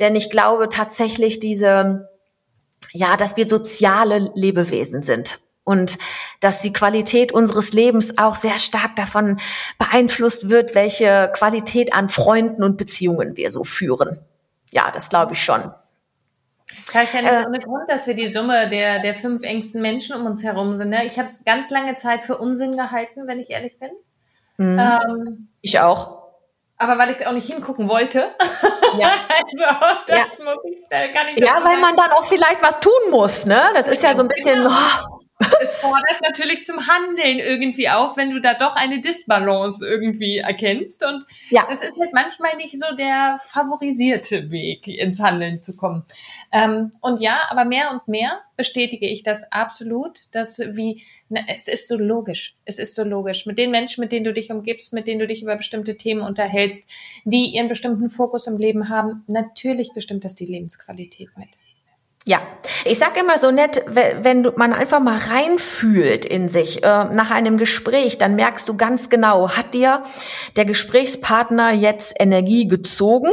Denn 0.00 0.16
ich 0.16 0.30
glaube 0.30 0.68
tatsächlich 0.68 1.38
diese, 1.38 2.08
ja, 2.92 3.16
dass 3.16 3.36
wir 3.36 3.48
soziale 3.48 4.30
Lebewesen 4.34 5.02
sind 5.02 5.38
und 5.62 5.98
dass 6.40 6.60
die 6.60 6.72
Qualität 6.72 7.32
unseres 7.32 7.72
Lebens 7.72 8.18
auch 8.18 8.34
sehr 8.34 8.58
stark 8.58 8.96
davon 8.96 9.38
beeinflusst 9.78 10.50
wird, 10.50 10.74
welche 10.74 11.30
Qualität 11.34 11.94
an 11.94 12.08
Freunden 12.08 12.62
und 12.62 12.76
Beziehungen 12.76 13.36
wir 13.36 13.50
so 13.50 13.64
führen. 13.64 14.20
Ja, 14.72 14.90
das 14.92 15.08
glaube 15.08 15.34
ich 15.34 15.44
schon. 15.44 15.72
Das 16.86 16.94
heißt 16.94 17.14
ja 17.14 17.22
nicht 17.22 17.32
äh, 17.32 17.46
ohne 17.46 17.60
Grund, 17.60 17.88
dass 17.88 18.06
wir 18.06 18.14
die 18.14 18.28
Summe 18.28 18.68
der, 18.68 19.00
der 19.00 19.14
fünf 19.14 19.42
engsten 19.42 19.82
Menschen 19.82 20.14
um 20.14 20.26
uns 20.26 20.42
herum 20.42 20.74
sind. 20.74 20.90
Ne? 20.90 21.04
Ich 21.06 21.18
habe 21.18 21.26
es 21.26 21.44
ganz 21.44 21.70
lange 21.70 21.94
Zeit 21.94 22.24
für 22.24 22.38
Unsinn 22.38 22.76
gehalten, 22.76 23.26
wenn 23.26 23.40
ich 23.40 23.50
ehrlich 23.50 23.78
bin. 23.78 23.90
Mhm. 24.56 24.78
Ähm, 24.78 25.48
ich 25.60 25.80
auch. 25.80 26.24
Aber 26.76 26.98
weil 26.98 27.10
ich 27.10 27.26
auch 27.26 27.32
nicht 27.32 27.50
hingucken 27.50 27.88
wollte. 27.88 28.26
Ja. 28.96 29.08
also 29.08 29.64
das 30.06 30.38
ja. 30.38 30.44
muss 30.44 30.58
ich 30.70 30.78
da 30.88 31.08
gar 31.08 31.24
nicht. 31.24 31.40
Ja, 31.40 31.54
weil 31.64 31.78
man 31.78 31.96
dann 31.96 32.12
auch 32.12 32.22
vielleicht 32.22 32.62
was 32.62 32.78
tun 32.78 32.92
muss, 33.10 33.44
ne? 33.44 33.60
Das 33.74 33.88
ist 33.88 34.04
ja 34.04 34.14
so 34.14 34.22
ein 34.22 34.28
bisschen. 34.28 34.62
Genau. 34.62 34.70
Oh, 34.70 35.13
es 35.60 35.74
fordert 35.78 36.20
natürlich 36.22 36.64
zum 36.64 36.86
Handeln 36.86 37.38
irgendwie 37.38 37.88
auf, 37.88 38.16
wenn 38.16 38.30
du 38.30 38.40
da 38.40 38.54
doch 38.54 38.76
eine 38.76 39.00
Disbalance 39.00 39.86
irgendwie 39.86 40.38
erkennst. 40.38 41.04
Und 41.04 41.24
ja. 41.50 41.66
das 41.68 41.82
ist 41.82 41.98
halt 41.98 42.12
manchmal 42.12 42.56
nicht 42.56 42.78
so 42.78 42.94
der 42.96 43.40
favorisierte 43.44 44.50
Weg, 44.50 44.86
ins 44.86 45.20
Handeln 45.20 45.60
zu 45.60 45.76
kommen. 45.76 46.04
Ähm, 46.52 46.92
und 47.00 47.20
ja, 47.20 47.40
aber 47.48 47.64
mehr 47.64 47.90
und 47.90 48.06
mehr 48.06 48.40
bestätige 48.56 49.08
ich 49.08 49.24
das 49.24 49.50
absolut, 49.50 50.20
dass 50.30 50.60
wie, 50.60 51.02
ne, 51.28 51.44
es 51.48 51.66
ist 51.66 51.88
so 51.88 51.96
logisch. 51.96 52.54
Es 52.64 52.78
ist 52.78 52.94
so 52.94 53.02
logisch. 53.02 53.44
Mit 53.44 53.58
den 53.58 53.72
Menschen, 53.72 54.00
mit 54.02 54.12
denen 54.12 54.24
du 54.24 54.32
dich 54.32 54.52
umgibst, 54.52 54.92
mit 54.92 55.08
denen 55.08 55.18
du 55.18 55.26
dich 55.26 55.42
über 55.42 55.56
bestimmte 55.56 55.96
Themen 55.96 56.22
unterhältst, 56.22 56.88
die 57.24 57.46
ihren 57.46 57.68
bestimmten 57.68 58.08
Fokus 58.08 58.46
im 58.46 58.56
Leben 58.56 58.88
haben, 58.88 59.24
natürlich 59.26 59.92
bestimmt 59.94 60.24
das 60.24 60.36
die 60.36 60.46
Lebensqualität 60.46 61.30
mit. 61.36 61.48
Ja, 62.26 62.40
ich 62.86 62.98
sag 62.98 63.20
immer 63.20 63.36
so 63.36 63.50
nett, 63.50 63.82
wenn 63.86 64.50
man 64.56 64.72
einfach 64.72 64.98
mal 64.98 65.18
reinfühlt 65.18 66.24
in 66.24 66.48
sich 66.48 66.82
äh, 66.82 67.04
nach 67.04 67.30
einem 67.30 67.58
Gespräch, 67.58 68.16
dann 68.16 68.34
merkst 68.34 68.66
du 68.66 68.78
ganz 68.78 69.10
genau, 69.10 69.50
hat 69.50 69.74
dir 69.74 70.02
der 70.56 70.64
Gesprächspartner 70.64 71.72
jetzt 71.72 72.14
Energie 72.18 72.66
gezogen 72.66 73.30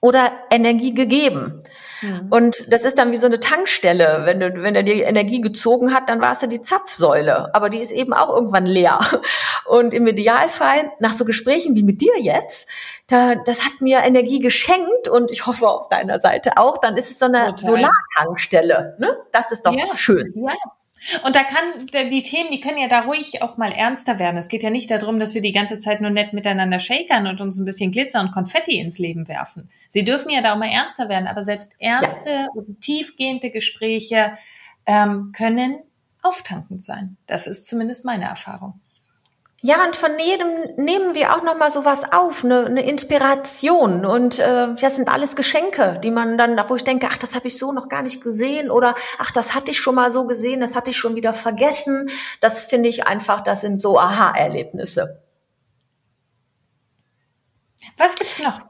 oder 0.00 0.30
Energie 0.50 0.94
gegeben? 0.94 1.64
Mhm. 2.04 2.26
Und 2.30 2.72
das 2.72 2.84
ist 2.84 2.98
dann 2.98 3.10
wie 3.10 3.16
so 3.16 3.26
eine 3.26 3.40
Tankstelle. 3.40 4.22
Wenn, 4.24 4.40
du, 4.40 4.62
wenn 4.62 4.74
er 4.74 4.82
dir 4.82 5.06
Energie 5.06 5.40
gezogen 5.40 5.92
hat, 5.92 6.08
dann 6.08 6.20
war 6.20 6.32
es 6.32 6.42
ja 6.42 6.48
die 6.48 6.62
Zapfsäule. 6.62 7.54
Aber 7.54 7.70
die 7.70 7.78
ist 7.78 7.92
eben 7.92 8.12
auch 8.12 8.28
irgendwann 8.28 8.66
leer. 8.66 9.00
Und 9.66 9.94
im 9.94 10.06
Idealfall, 10.06 10.92
nach 10.98 11.12
so 11.12 11.24
Gesprächen 11.24 11.76
wie 11.76 11.82
mit 11.82 12.00
dir 12.00 12.20
jetzt, 12.20 12.68
da, 13.06 13.34
das 13.34 13.64
hat 13.64 13.80
mir 13.80 14.02
Energie 14.02 14.38
geschenkt 14.38 15.08
und 15.08 15.30
ich 15.30 15.46
hoffe 15.46 15.68
auf 15.68 15.88
deiner 15.88 16.18
Seite 16.18 16.56
auch, 16.56 16.78
dann 16.78 16.96
ist 16.96 17.10
es 17.10 17.18
so 17.18 17.26
eine 17.26 17.54
Solartankstelle. 17.56 18.96
Ne? 18.98 19.16
Das 19.32 19.52
ist 19.52 19.62
doch 19.66 19.74
ja. 19.74 19.84
schön. 19.94 20.32
Ja. 20.34 20.54
Und 21.22 21.36
da 21.36 21.42
kann 21.42 22.08
die 22.10 22.22
Themen, 22.22 22.50
die 22.50 22.60
können 22.60 22.78
ja 22.78 22.88
da 22.88 23.00
ruhig 23.00 23.42
auch 23.42 23.58
mal 23.58 23.72
ernster 23.72 24.18
werden. 24.18 24.38
Es 24.38 24.48
geht 24.48 24.62
ja 24.62 24.70
nicht 24.70 24.90
darum, 24.90 25.20
dass 25.20 25.34
wir 25.34 25.42
die 25.42 25.52
ganze 25.52 25.78
Zeit 25.78 26.00
nur 26.00 26.10
nett 26.10 26.32
miteinander 26.32 26.78
shakern 26.78 27.26
und 27.26 27.40
uns 27.40 27.58
ein 27.58 27.66
bisschen 27.66 27.92
Glitzer 27.92 28.20
und 28.20 28.32
Konfetti 28.32 28.78
ins 28.78 28.98
Leben 28.98 29.28
werfen. 29.28 29.68
Sie 29.90 30.04
dürfen 30.04 30.30
ja 30.30 30.40
da 30.40 30.54
auch 30.54 30.58
mal 30.58 30.70
ernster 30.70 31.08
werden, 31.10 31.26
aber 31.26 31.42
selbst 31.42 31.74
ernste 31.78 32.30
ja. 32.30 32.48
und 32.54 32.80
tiefgehende 32.80 33.50
Gespräche 33.50 34.32
ähm, 34.86 35.32
können 35.36 35.80
auftankend 36.22 36.82
sein. 36.82 37.18
Das 37.26 37.46
ist 37.46 37.66
zumindest 37.66 38.06
meine 38.06 38.24
Erfahrung. 38.24 38.80
Ja, 39.66 39.82
und 39.82 39.96
von 39.96 40.18
jedem 40.18 40.74
nehmen 40.76 41.14
wir 41.14 41.34
auch 41.34 41.42
noch 41.42 41.56
mal 41.56 41.70
sowas 41.70 42.12
auf, 42.12 42.44
eine, 42.44 42.66
eine 42.66 42.86
Inspiration. 42.86 44.04
Und 44.04 44.38
äh, 44.38 44.74
das 44.74 44.96
sind 44.96 45.08
alles 45.08 45.36
Geschenke, 45.36 45.98
die 46.04 46.10
man 46.10 46.36
dann, 46.36 46.60
wo 46.68 46.76
ich 46.76 46.84
denke, 46.84 47.08
ach, 47.10 47.16
das 47.16 47.34
habe 47.34 47.46
ich 47.46 47.56
so 47.56 47.72
noch 47.72 47.88
gar 47.88 48.02
nicht 48.02 48.22
gesehen 48.22 48.70
oder 48.70 48.94
ach, 49.16 49.30
das 49.30 49.54
hatte 49.54 49.70
ich 49.70 49.78
schon 49.78 49.94
mal 49.94 50.10
so 50.10 50.26
gesehen, 50.26 50.60
das 50.60 50.76
hatte 50.76 50.90
ich 50.90 50.98
schon 50.98 51.16
wieder 51.16 51.32
vergessen. 51.32 52.10
Das 52.42 52.66
finde 52.66 52.90
ich 52.90 53.06
einfach, 53.06 53.40
das 53.40 53.62
sind 53.62 53.78
so 53.78 53.98
Aha-Erlebnisse. 53.98 55.22
Was 57.96 58.16
gibt's 58.16 58.40
noch? 58.40 58.60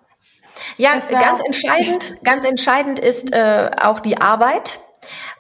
Ja, 0.76 0.92
ganz 0.92 1.40
entscheidend, 1.44 2.22
ganz 2.22 2.44
entscheidend 2.44 3.00
ist 3.00 3.33
äh, 3.33 3.72
auch 3.83 3.98
die 3.98 4.20
Arbeit. 4.20 4.78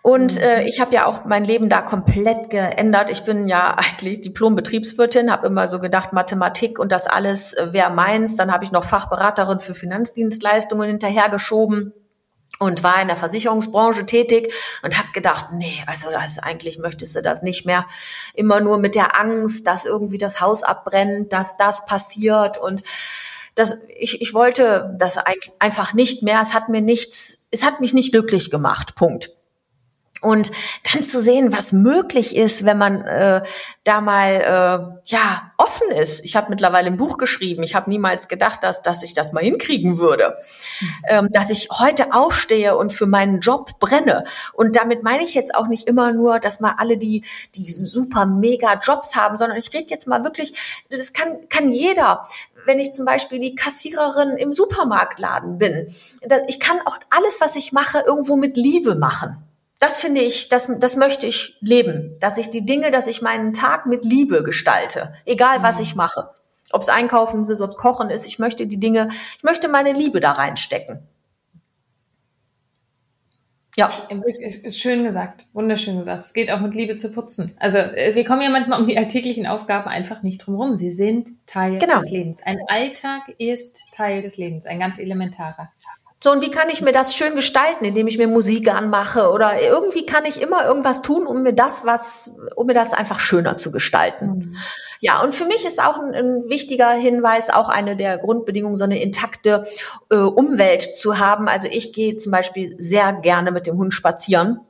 Und 0.04 0.36
äh, 0.36 0.60
mhm. 0.60 0.66
ich 0.66 0.80
habe 0.80 0.94
ja 0.94 1.06
auch 1.06 1.24
mein 1.24 1.46
Leben 1.46 1.70
da 1.70 1.80
komplett 1.80 2.50
geändert. 2.50 3.08
Ich 3.08 3.24
bin 3.24 3.48
ja 3.48 3.74
eigentlich 3.78 4.20
Diplom-Betriebswirtin, 4.20 5.32
habe 5.32 5.46
immer 5.46 5.66
so 5.66 5.80
gedacht, 5.80 6.12
Mathematik 6.12 6.78
und 6.78 6.92
das 6.92 7.06
alles 7.06 7.54
äh, 7.54 7.72
wäre 7.72 7.90
meins. 7.90 8.36
Dann 8.36 8.52
habe 8.52 8.64
ich 8.64 8.70
noch 8.70 8.84
Fachberaterin 8.84 9.60
für 9.60 9.74
Finanzdienstleistungen 9.74 10.90
hinterhergeschoben 10.90 11.94
und 12.58 12.82
war 12.82 13.00
in 13.00 13.08
der 13.08 13.16
Versicherungsbranche 13.16 14.04
tätig 14.04 14.52
und 14.82 14.98
habe 14.98 15.08
gedacht, 15.14 15.46
nee, 15.54 15.82
also 15.86 16.10
das, 16.10 16.38
eigentlich 16.38 16.78
möchtest 16.78 17.16
du 17.16 17.22
das 17.22 17.40
nicht 17.40 17.64
mehr. 17.64 17.86
Immer 18.34 18.60
nur 18.60 18.76
mit 18.76 18.96
der 18.96 19.18
Angst, 19.18 19.66
dass 19.66 19.86
irgendwie 19.86 20.18
das 20.18 20.42
Haus 20.42 20.64
abbrennt, 20.64 21.32
dass 21.32 21.56
das 21.56 21.86
passiert 21.86 22.58
und 22.58 22.82
das, 23.54 23.78
ich, 23.96 24.20
ich 24.20 24.34
wollte 24.34 24.94
das 24.98 25.16
einfach 25.60 25.94
nicht 25.94 26.22
mehr. 26.22 26.42
Es 26.42 26.52
hat 26.52 26.68
mir 26.68 26.82
nichts, 26.82 27.44
es 27.50 27.64
hat 27.64 27.80
mich 27.80 27.94
nicht 27.94 28.12
glücklich 28.12 28.50
gemacht. 28.50 28.96
Punkt. 28.96 29.30
Und 30.20 30.50
dann 30.90 31.04
zu 31.04 31.20
sehen, 31.20 31.52
was 31.52 31.72
möglich 31.72 32.34
ist, 32.34 32.64
wenn 32.64 32.78
man 32.78 33.02
äh, 33.02 33.42
da 33.82 34.00
mal 34.00 34.30
äh, 34.30 35.10
ja 35.12 35.52
offen 35.58 35.90
ist. 35.90 36.24
Ich 36.24 36.34
habe 36.34 36.48
mittlerweile 36.48 36.86
ein 36.86 36.96
Buch 36.96 37.18
geschrieben. 37.18 37.62
Ich 37.62 37.74
habe 37.74 37.90
niemals 37.90 38.28
gedacht, 38.28 38.62
dass, 38.62 38.80
dass 38.80 39.02
ich 39.02 39.12
das 39.12 39.32
mal 39.32 39.44
hinkriegen 39.44 39.98
würde. 39.98 40.34
Ähm, 41.06 41.28
dass 41.30 41.50
ich 41.50 41.68
heute 41.78 42.14
aufstehe 42.14 42.76
und 42.76 42.92
für 42.92 43.06
meinen 43.06 43.40
Job 43.40 43.78
brenne. 43.80 44.24
Und 44.54 44.76
damit 44.76 45.02
meine 45.02 45.22
ich 45.24 45.34
jetzt 45.34 45.54
auch 45.54 45.66
nicht 45.66 45.86
immer 45.88 46.12
nur, 46.12 46.38
dass 46.38 46.60
mal 46.60 46.74
alle 46.78 46.96
die, 46.96 47.22
die 47.54 47.68
super 47.68 48.24
mega 48.24 48.78
Jobs 48.82 49.16
haben, 49.16 49.36
sondern 49.36 49.58
ich 49.58 49.74
rede 49.74 49.90
jetzt 49.90 50.06
mal 50.06 50.24
wirklich, 50.24 50.82
das 50.88 51.12
kann, 51.12 51.48
kann 51.50 51.70
jeder 51.70 52.26
wenn 52.66 52.78
ich 52.78 52.94
zum 52.94 53.04
Beispiel 53.04 53.40
die 53.40 53.54
Kassiererin 53.54 54.38
im 54.38 54.54
Supermarktladen 54.54 55.58
bin. 55.58 55.86
Ich 56.48 56.60
kann 56.60 56.78
auch 56.86 56.96
alles, 57.10 57.38
was 57.42 57.56
ich 57.56 57.72
mache, 57.72 57.98
irgendwo 58.06 58.36
mit 58.36 58.56
Liebe 58.56 58.94
machen 58.94 59.44
das 59.78 60.00
finde 60.00 60.22
ich, 60.22 60.48
das, 60.48 60.70
das 60.78 60.96
möchte 60.96 61.26
ich 61.26 61.56
leben, 61.60 62.16
dass 62.20 62.38
ich 62.38 62.50
die 62.50 62.64
Dinge, 62.64 62.90
dass 62.90 63.06
ich 63.06 63.22
meinen 63.22 63.52
Tag 63.52 63.86
mit 63.86 64.04
Liebe 64.04 64.42
gestalte, 64.42 65.14
egal 65.26 65.62
was 65.62 65.80
ich 65.80 65.94
mache. 65.94 66.30
Ob 66.72 66.82
es 66.82 66.88
Einkaufen 66.88 67.42
ist, 67.42 67.60
ob 67.60 67.70
es 67.70 67.76
Kochen 67.76 68.10
ist, 68.10 68.26
ich 68.26 68.38
möchte 68.38 68.66
die 68.66 68.80
Dinge, 68.80 69.08
ich 69.36 69.44
möchte 69.44 69.68
meine 69.68 69.92
Liebe 69.92 70.20
da 70.20 70.32
reinstecken. 70.32 71.06
Ja. 73.76 73.90
Schön 74.70 75.02
gesagt, 75.02 75.46
wunderschön 75.52 75.98
gesagt. 75.98 76.20
Es 76.20 76.32
geht 76.32 76.50
auch 76.50 76.60
mit 76.60 76.74
Liebe 76.74 76.94
zu 76.94 77.10
putzen. 77.10 77.56
Also 77.58 77.78
äh, 77.78 78.14
wir 78.14 78.24
kommen 78.24 78.42
ja 78.42 78.50
manchmal 78.50 78.80
um 78.80 78.86
die 78.86 78.96
alltäglichen 78.96 79.46
Aufgaben 79.46 79.88
einfach 79.88 80.22
nicht 80.22 80.38
drum 80.38 80.56
herum. 80.56 80.74
Sie 80.76 80.90
sind 80.90 81.30
Teil 81.46 81.78
genau. 81.78 81.98
des 81.98 82.10
Lebens. 82.10 82.42
Ein 82.44 82.58
Alltag 82.68 83.22
ist 83.38 83.82
Teil 83.90 84.22
des 84.22 84.36
Lebens, 84.36 84.66
ein 84.66 84.78
ganz 84.78 84.98
elementarer. 84.98 85.72
So, 86.24 86.32
und 86.32 86.40
wie 86.40 86.50
kann 86.50 86.70
ich 86.70 86.80
mir 86.80 86.92
das 86.92 87.14
schön 87.14 87.34
gestalten, 87.34 87.84
indem 87.84 88.06
ich 88.06 88.16
mir 88.16 88.26
Musik 88.26 88.74
anmache 88.74 89.28
oder 89.28 89.60
irgendwie 89.60 90.06
kann 90.06 90.24
ich 90.24 90.40
immer 90.40 90.64
irgendwas 90.64 91.02
tun, 91.02 91.26
um 91.26 91.42
mir 91.42 91.52
das 91.52 91.84
was, 91.84 92.34
um 92.56 92.66
mir 92.66 92.72
das 92.72 92.94
einfach 92.94 93.20
schöner 93.20 93.58
zu 93.58 93.70
gestalten. 93.70 94.26
Mhm. 94.26 94.56
Ja, 95.00 95.22
und 95.22 95.34
für 95.34 95.44
mich 95.44 95.66
ist 95.66 95.84
auch 95.84 95.98
ein, 95.98 96.14
ein, 96.14 96.48
wichtiger 96.48 96.92
Hinweis, 96.92 97.50
auch 97.50 97.68
eine 97.68 97.94
der 97.94 98.16
Grundbedingungen, 98.16 98.78
so 98.78 98.84
eine 98.84 99.02
intakte 99.02 99.64
äh, 100.08 100.16
Umwelt 100.16 100.96
zu 100.96 101.18
haben. 101.18 101.46
Also 101.46 101.68
ich 101.70 101.92
gehe 101.92 102.16
zum 102.16 102.32
Beispiel 102.32 102.74
sehr 102.78 103.12
gerne 103.12 103.52
mit 103.52 103.66
dem 103.66 103.76
Hund 103.76 103.92
spazieren. 103.92 104.60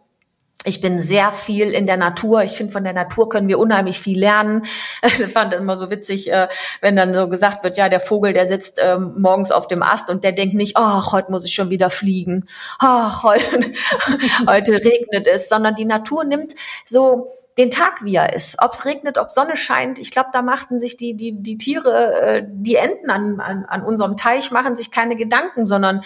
Ich 0.67 0.81
bin 0.81 0.99
sehr 0.99 1.31
viel 1.31 1.71
in 1.71 1.87
der 1.87 1.99
Natur. 1.99 2.43
Ich 2.43 2.53
finde, 2.53 2.73
von 2.73 2.85
der 2.85 2.95
Natur 2.95 3.29
können 3.29 3.49
wir 3.49 3.59
unheimlich 3.59 3.99
viel 3.99 4.19
lernen. 4.19 4.65
Ich 5.05 5.33
fand 5.33 5.55
immer 5.55 5.77
so 5.77 5.91
witzig, 5.91 6.31
äh, 6.33 6.49
wenn 6.81 6.97
dann 6.97 7.15
so 7.15 7.29
gesagt 7.29 7.63
wird, 7.63 7.77
ja, 7.77 7.89
der 7.89 8.01
Vogel, 8.01 8.33
der 8.33 8.47
sitzt 8.47 8.81
ähm, 8.83 9.15
morgens 9.19 9.53
auf 9.53 9.69
dem 9.69 9.83
Ast 9.83 10.11
und 10.11 10.25
der 10.25 10.33
denkt 10.33 10.55
nicht, 10.55 10.77
ach, 10.77 11.13
heute 11.13 11.31
muss 11.31 11.45
ich 11.45 11.55
schon 11.55 11.71
wieder 11.71 11.91
fliegen. 11.91 12.47
Ach, 12.79 13.23
heute, 13.23 13.61
heute 14.47 14.73
regnet 14.73 15.27
es, 15.27 15.49
sondern 15.49 15.75
die 15.75 15.85
Natur 15.85 16.25
nimmt 16.25 16.55
so 16.85 17.29
den 17.59 17.71
Tag, 17.71 18.03
wie 18.03 18.17
er 18.17 18.33
ist. 18.33 18.57
Ob 18.61 18.73
es 18.73 18.85
regnet, 18.85 19.19
ob 19.19 19.31
Sonne 19.31 19.57
scheint. 19.57 19.99
Ich 19.99 20.11
glaube, 20.11 20.31
da 20.33 20.43
machten 20.43 20.81
sich 20.81 20.97
die, 20.97 21.15
die, 21.17 21.41
die 21.41 21.59
Tiere, 21.59 22.21
äh, 22.21 22.43
die 22.47 22.77
Enten 22.77 23.11
an, 23.11 23.41
an, 23.41 23.65
an 23.67 23.83
unserem 23.83 24.17
Teich, 24.17 24.51
machen 24.51 24.75
sich 24.75 24.91
keine 24.91 25.17
Gedanken, 25.17 25.67
sondern 25.67 26.03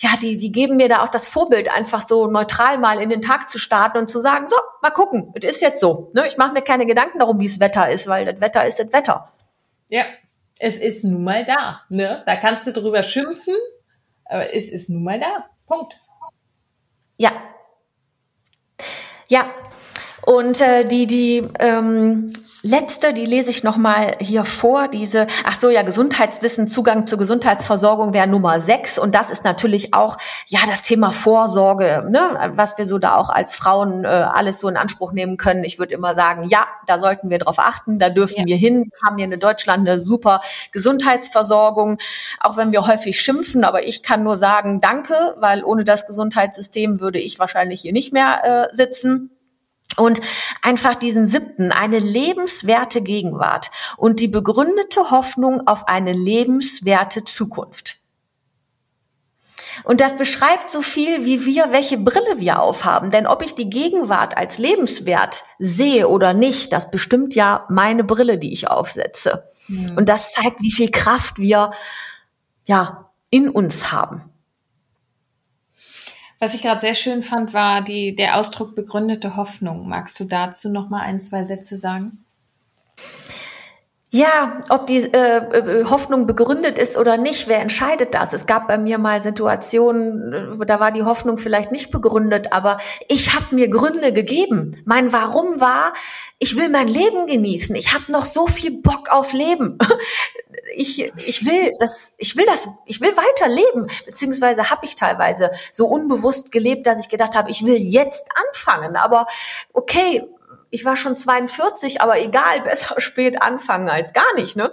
ja, 0.00 0.10
die, 0.20 0.36
die 0.36 0.50
geben 0.50 0.76
mir 0.76 0.88
da 0.88 1.02
auch 1.02 1.08
das 1.08 1.28
Vorbild, 1.28 1.74
einfach 1.74 2.06
so 2.06 2.26
neutral 2.26 2.78
mal 2.78 3.00
in 3.00 3.10
den 3.10 3.22
Tag 3.22 3.48
zu 3.48 3.58
starten 3.58 3.98
und 3.98 4.10
zu 4.10 4.18
sagen, 4.18 4.48
so, 4.48 4.56
mal 4.82 4.90
gucken, 4.90 5.32
es 5.34 5.44
ist 5.44 5.62
jetzt 5.62 5.80
so. 5.80 6.10
Ne? 6.14 6.26
Ich 6.26 6.36
mache 6.36 6.52
mir 6.52 6.62
keine 6.62 6.86
Gedanken 6.86 7.20
darum, 7.20 7.38
wie 7.38 7.44
es 7.44 7.60
Wetter 7.60 7.88
ist, 7.88 8.08
weil 8.08 8.24
das 8.24 8.40
Wetter 8.40 8.66
ist 8.66 8.80
das 8.80 8.92
Wetter. 8.92 9.28
Ja, 9.88 10.04
es 10.58 10.76
ist 10.76 11.04
nun 11.04 11.22
mal 11.22 11.44
da. 11.44 11.82
Ne? 11.88 12.22
Da 12.26 12.36
kannst 12.36 12.66
du 12.66 12.72
drüber 12.72 13.02
schimpfen, 13.02 13.54
aber 14.24 14.52
es 14.52 14.68
ist 14.68 14.90
nun 14.90 15.04
mal 15.04 15.20
da. 15.20 15.46
Punkt. 15.66 15.96
Ja. 17.16 17.32
Ja. 19.28 19.46
Und 20.24 20.60
äh, 20.60 20.84
die, 20.86 21.06
die 21.06 21.42
ähm, 21.58 22.32
letzte, 22.62 23.12
die 23.12 23.26
lese 23.26 23.50
ich 23.50 23.62
noch 23.62 23.76
mal 23.76 24.16
hier 24.20 24.44
vor. 24.44 24.88
Diese, 24.88 25.26
ach 25.44 25.58
so, 25.58 25.68
ja, 25.68 25.82
Gesundheitswissen, 25.82 26.66
Zugang 26.66 27.06
zur 27.06 27.18
Gesundheitsversorgung 27.18 28.14
wäre 28.14 28.26
Nummer 28.26 28.58
sechs. 28.58 28.98
Und 28.98 29.14
das 29.14 29.28
ist 29.28 29.44
natürlich 29.44 29.92
auch, 29.92 30.16
ja, 30.46 30.60
das 30.66 30.82
Thema 30.82 31.12
Vorsorge, 31.12 32.06
ne, 32.08 32.52
was 32.54 32.78
wir 32.78 32.86
so 32.86 32.98
da 32.98 33.16
auch 33.16 33.28
als 33.28 33.54
Frauen 33.54 34.04
äh, 34.04 34.08
alles 34.08 34.60
so 34.60 34.68
in 34.68 34.78
Anspruch 34.78 35.12
nehmen 35.12 35.36
können. 35.36 35.62
Ich 35.62 35.78
würde 35.78 35.92
immer 35.92 36.14
sagen, 36.14 36.48
ja, 36.48 36.66
da 36.86 36.98
sollten 36.98 37.28
wir 37.28 37.38
drauf 37.38 37.58
achten, 37.58 37.98
da 37.98 38.08
dürfen 38.08 38.40
ja. 38.40 38.46
wir 38.46 38.56
hin. 38.56 38.90
Wir 38.90 39.06
haben 39.08 39.18
hier 39.18 39.30
in 39.30 39.38
Deutschland 39.38 39.86
eine 39.86 40.00
super 40.00 40.40
Gesundheitsversorgung, 40.72 41.98
auch 42.40 42.56
wenn 42.56 42.72
wir 42.72 42.86
häufig 42.86 43.20
schimpfen. 43.20 43.62
Aber 43.62 43.86
ich 43.86 44.02
kann 44.02 44.22
nur 44.22 44.36
sagen, 44.36 44.80
danke, 44.80 45.34
weil 45.38 45.62
ohne 45.64 45.84
das 45.84 46.06
Gesundheitssystem 46.06 47.00
würde 47.00 47.18
ich 47.18 47.38
wahrscheinlich 47.38 47.82
hier 47.82 47.92
nicht 47.92 48.14
mehr 48.14 48.70
äh, 48.72 48.74
sitzen. 48.74 49.33
Und 49.96 50.20
einfach 50.62 50.94
diesen 50.94 51.26
siebten, 51.26 51.70
eine 51.70 51.98
lebenswerte 51.98 53.00
Gegenwart 53.00 53.70
und 53.96 54.20
die 54.20 54.28
begründete 54.28 55.10
Hoffnung 55.10 55.66
auf 55.66 55.88
eine 55.88 56.12
lebenswerte 56.12 57.24
Zukunft. 57.24 57.98
Und 59.82 60.00
das 60.00 60.16
beschreibt 60.16 60.70
so 60.70 60.82
viel, 60.82 61.24
wie 61.24 61.44
wir, 61.44 61.72
welche 61.72 61.98
Brille 61.98 62.38
wir 62.38 62.60
aufhaben. 62.60 63.10
Denn 63.10 63.26
ob 63.26 63.42
ich 63.42 63.54
die 63.54 63.70
Gegenwart 63.70 64.36
als 64.36 64.58
lebenswert 64.58 65.42
sehe 65.58 66.08
oder 66.08 66.32
nicht, 66.32 66.72
das 66.72 66.90
bestimmt 66.90 67.34
ja 67.34 67.66
meine 67.68 68.04
Brille, 68.04 68.38
die 68.38 68.52
ich 68.52 68.68
aufsetze. 68.68 69.48
Mhm. 69.66 69.96
Und 69.96 70.08
das 70.08 70.32
zeigt, 70.32 70.60
wie 70.60 70.72
viel 70.72 70.90
Kraft 70.90 71.38
wir, 71.38 71.72
ja, 72.66 73.10
in 73.30 73.48
uns 73.48 73.90
haben. 73.90 74.30
Was 76.40 76.54
ich 76.54 76.62
gerade 76.62 76.80
sehr 76.80 76.94
schön 76.94 77.22
fand, 77.22 77.54
war 77.54 77.82
die, 77.82 78.14
der 78.14 78.36
Ausdruck 78.38 78.74
begründete 78.74 79.36
Hoffnung. 79.36 79.88
Magst 79.88 80.18
du 80.20 80.24
dazu 80.24 80.68
noch 80.68 80.90
mal 80.90 81.00
ein, 81.00 81.20
zwei 81.20 81.42
Sätze 81.42 81.78
sagen? 81.78 82.24
Ja, 84.14 84.60
ob 84.68 84.86
die 84.86 84.98
äh, 84.98 85.38
äh, 85.38 85.84
Hoffnung 85.86 86.28
begründet 86.28 86.78
ist 86.78 86.96
oder 86.96 87.16
nicht, 87.16 87.48
wer 87.48 87.60
entscheidet 87.60 88.14
das? 88.14 88.32
Es 88.32 88.46
gab 88.46 88.68
bei 88.68 88.78
mir 88.78 88.98
mal 88.98 89.20
Situationen, 89.20 90.32
äh, 90.32 90.66
da 90.66 90.78
war 90.78 90.92
die 90.92 91.02
Hoffnung 91.02 91.36
vielleicht 91.36 91.72
nicht 91.72 91.90
begründet, 91.90 92.52
aber 92.52 92.78
ich 93.08 93.34
habe 93.34 93.52
mir 93.52 93.68
Gründe 93.68 94.12
gegeben. 94.12 94.80
Mein 94.84 95.12
Warum 95.12 95.60
war, 95.60 95.94
ich 96.38 96.56
will 96.56 96.68
mein 96.68 96.86
Leben 96.86 97.26
genießen. 97.26 97.74
Ich 97.74 97.92
habe 97.92 98.12
noch 98.12 98.24
so 98.24 98.46
viel 98.46 98.80
Bock 98.82 99.10
auf 99.10 99.32
Leben. 99.32 99.78
Ich, 100.76 101.02
ich 101.02 101.44
will 101.44 101.72
das, 101.78 102.14
ich 102.18 102.36
will 102.36 102.46
das, 102.46 102.68
ich 102.86 103.00
will 103.00 103.16
weiterleben. 103.16 103.88
Beziehungsweise 104.06 104.70
habe 104.70 104.84
ich 104.86 104.96
teilweise 104.96 105.50
so 105.72 105.86
unbewusst 105.86 106.52
gelebt, 106.52 106.86
dass 106.86 107.00
ich 107.00 107.08
gedacht 107.08 107.34
habe, 107.36 107.50
ich 107.50 107.64
will 107.64 107.76
jetzt 107.76 108.28
anfangen. 108.48 108.96
Aber 108.96 109.26
okay, 109.72 110.24
ich 110.70 110.84
war 110.84 110.96
schon 110.96 111.16
42, 111.16 112.00
aber 112.00 112.20
egal, 112.20 112.60
besser 112.64 113.00
spät 113.00 113.42
anfangen 113.42 113.88
als 113.88 114.12
gar 114.12 114.34
nicht, 114.34 114.56
ne? 114.56 114.72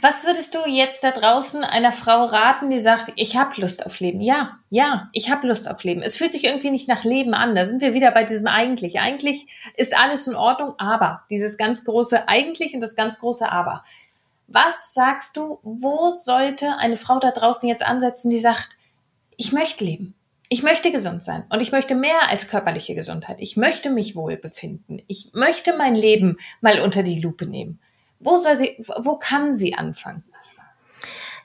Was 0.00 0.24
würdest 0.24 0.54
du 0.54 0.60
jetzt 0.66 1.04
da 1.04 1.10
draußen 1.10 1.64
einer 1.64 1.92
Frau 1.92 2.24
raten, 2.24 2.70
die 2.70 2.78
sagt, 2.78 3.12
ich 3.16 3.36
habe 3.36 3.60
Lust 3.60 3.86
auf 3.86 4.00
Leben? 4.00 4.20
Ja, 4.20 4.58
ja, 4.70 5.08
ich 5.12 5.30
habe 5.30 5.46
Lust 5.46 5.70
auf 5.70 5.84
Leben. 5.84 6.02
Es 6.02 6.16
fühlt 6.16 6.32
sich 6.32 6.44
irgendwie 6.44 6.70
nicht 6.70 6.88
nach 6.88 7.04
Leben 7.04 7.34
an. 7.34 7.54
Da 7.54 7.64
sind 7.64 7.80
wir 7.80 7.94
wieder 7.94 8.10
bei 8.10 8.24
diesem 8.24 8.46
eigentlich. 8.46 9.00
Eigentlich 9.00 9.46
ist 9.76 9.98
alles 9.98 10.26
in 10.26 10.34
Ordnung, 10.34 10.74
aber 10.78 11.22
dieses 11.30 11.56
ganz 11.56 11.84
große 11.84 12.28
eigentlich 12.28 12.74
und 12.74 12.80
das 12.80 12.96
ganz 12.96 13.18
große 13.18 13.50
aber. 13.50 13.84
Was 14.46 14.94
sagst 14.94 15.36
du, 15.36 15.58
wo 15.62 16.10
sollte 16.10 16.76
eine 16.78 16.96
Frau 16.96 17.18
da 17.18 17.30
draußen 17.30 17.68
jetzt 17.68 17.86
ansetzen, 17.86 18.30
die 18.30 18.40
sagt, 18.40 18.76
ich 19.36 19.52
möchte 19.52 19.84
leben? 19.84 20.14
ich 20.48 20.62
möchte 20.62 20.90
gesund 20.90 21.22
sein 21.22 21.44
und 21.50 21.60
ich 21.60 21.72
möchte 21.72 21.94
mehr 21.94 22.30
als 22.30 22.48
körperliche 22.48 22.94
Gesundheit. 22.94 23.36
Ich 23.40 23.56
möchte 23.56 23.90
mich 23.90 24.16
wohl 24.16 24.36
befinden. 24.36 25.02
Ich 25.06 25.30
möchte 25.34 25.76
mein 25.76 25.94
Leben 25.94 26.38
mal 26.60 26.80
unter 26.80 27.02
die 27.02 27.20
Lupe 27.20 27.46
nehmen. 27.46 27.80
Wo 28.20 28.38
soll 28.38 28.56
sie, 28.56 28.84
wo 28.98 29.16
kann 29.16 29.54
sie 29.54 29.74
anfangen? 29.74 30.24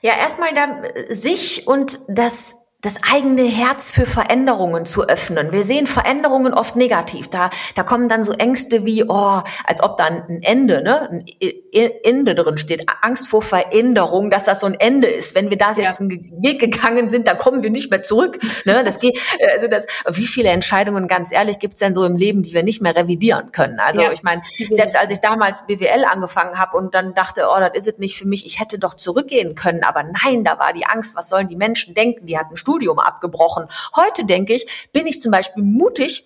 Ja, 0.00 0.16
erstmal 0.16 0.52
da 0.52 0.82
sich 1.08 1.66
und 1.66 2.00
das 2.08 2.56
das 2.84 2.96
eigene 3.10 3.44
Herz 3.44 3.92
für 3.92 4.06
Veränderungen 4.06 4.84
zu 4.84 5.08
öffnen. 5.08 5.52
Wir 5.52 5.62
sehen 5.62 5.86
Veränderungen 5.86 6.52
oft 6.52 6.76
negativ. 6.76 7.28
Da, 7.28 7.50
da 7.74 7.82
kommen 7.82 8.08
dann 8.08 8.24
so 8.24 8.32
Ängste 8.32 8.84
wie, 8.84 9.04
oh, 9.04 9.40
als 9.64 9.82
ob 9.82 9.96
da 9.96 10.04
ein 10.04 10.40
Ende, 10.42 10.82
ne, 10.82 11.08
ein 11.10 11.90
Ende 12.02 12.34
drin 12.34 12.58
steht. 12.58 12.84
Angst 13.00 13.28
vor 13.28 13.42
Veränderung, 13.42 14.30
dass 14.30 14.44
das 14.44 14.60
so 14.60 14.66
ein 14.66 14.74
Ende 14.74 15.08
ist. 15.08 15.34
Wenn 15.34 15.50
wir 15.50 15.56
da 15.56 15.68
jetzt 15.68 15.78
ja. 15.78 15.96
einen 15.98 16.10
Weg 16.42 16.60
gegangen 16.60 17.08
sind, 17.08 17.26
dann 17.26 17.38
kommen 17.38 17.62
wir 17.62 17.70
nicht 17.70 17.90
mehr 17.90 18.02
zurück. 18.02 18.38
Ne, 18.66 18.84
das 18.84 19.00
geht, 19.00 19.18
also 19.52 19.68
das, 19.68 19.86
wie 20.10 20.26
viele 20.26 20.50
Entscheidungen, 20.50 21.08
ganz 21.08 21.32
ehrlich, 21.32 21.58
gibt's 21.58 21.78
denn 21.78 21.94
so 21.94 22.04
im 22.04 22.16
Leben, 22.16 22.42
die 22.42 22.52
wir 22.52 22.62
nicht 22.62 22.82
mehr 22.82 22.94
revidieren 22.94 23.50
können? 23.52 23.80
Also 23.80 24.02
ja. 24.02 24.12
ich 24.12 24.22
meine, 24.22 24.42
selbst 24.70 24.96
als 24.96 25.10
ich 25.10 25.20
damals 25.20 25.66
BWL 25.66 26.04
angefangen 26.04 26.58
habe 26.58 26.76
und 26.76 26.94
dann 26.94 27.14
dachte, 27.14 27.46
oh, 27.50 27.58
das 27.58 27.70
ist 27.74 27.88
es 27.88 27.98
nicht 27.98 28.18
für 28.18 28.26
mich, 28.26 28.44
ich 28.44 28.60
hätte 28.60 28.78
doch 28.78 28.94
zurückgehen 28.94 29.54
können. 29.54 29.84
Aber 29.84 30.02
nein, 30.02 30.44
da 30.44 30.58
war 30.58 30.72
die 30.72 30.86
Angst, 30.86 31.16
was 31.16 31.28
sollen 31.28 31.48
die 31.48 31.56
Menschen 31.56 31.94
denken? 31.94 32.26
Die 32.26 32.38
hatten 32.38 32.56
Studium 32.56 32.73
Studium 32.74 32.98
abgebrochen. 32.98 33.68
Heute 33.94 34.24
denke 34.24 34.54
ich, 34.54 34.88
bin 34.92 35.06
ich 35.06 35.20
zum 35.20 35.30
Beispiel 35.30 35.62
mutig, 35.62 36.24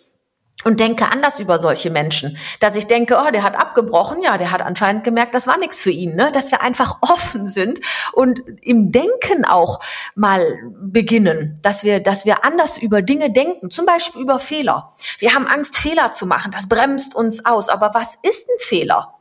und 0.64 0.80
denke 0.80 1.08
anders 1.08 1.38
über 1.38 1.60
solche 1.60 1.88
Menschen. 1.88 2.36
Dass 2.58 2.74
ich 2.74 2.88
denke, 2.88 3.16
oh, 3.24 3.30
der 3.30 3.44
hat 3.44 3.56
abgebrochen, 3.56 4.20
ja, 4.20 4.38
der 4.38 4.50
hat 4.50 4.60
anscheinend 4.60 5.04
gemerkt, 5.04 5.32
das 5.32 5.46
war 5.46 5.56
nichts 5.56 5.80
für 5.80 5.92
ihn, 5.92 6.16
ne? 6.16 6.32
Dass 6.32 6.50
wir 6.50 6.62
einfach 6.62 6.98
offen 7.00 7.46
sind 7.46 7.78
und 8.12 8.42
im 8.62 8.90
Denken 8.90 9.44
auch 9.44 9.78
mal 10.16 10.44
beginnen, 10.80 11.60
dass 11.62 11.84
wir, 11.84 12.00
dass 12.00 12.24
wir 12.26 12.44
anders 12.44 12.76
über 12.76 13.02
Dinge 13.02 13.30
denken, 13.30 13.70
zum 13.70 13.86
Beispiel 13.86 14.20
über 14.20 14.40
Fehler. 14.40 14.92
Wir 15.18 15.32
haben 15.32 15.46
Angst, 15.46 15.76
Fehler 15.76 16.10
zu 16.10 16.26
machen, 16.26 16.50
das 16.50 16.68
bremst 16.68 17.14
uns 17.14 17.44
aus. 17.44 17.68
Aber 17.68 17.94
was 17.94 18.18
ist 18.22 18.48
ein 18.48 18.58
Fehler? 18.58 19.14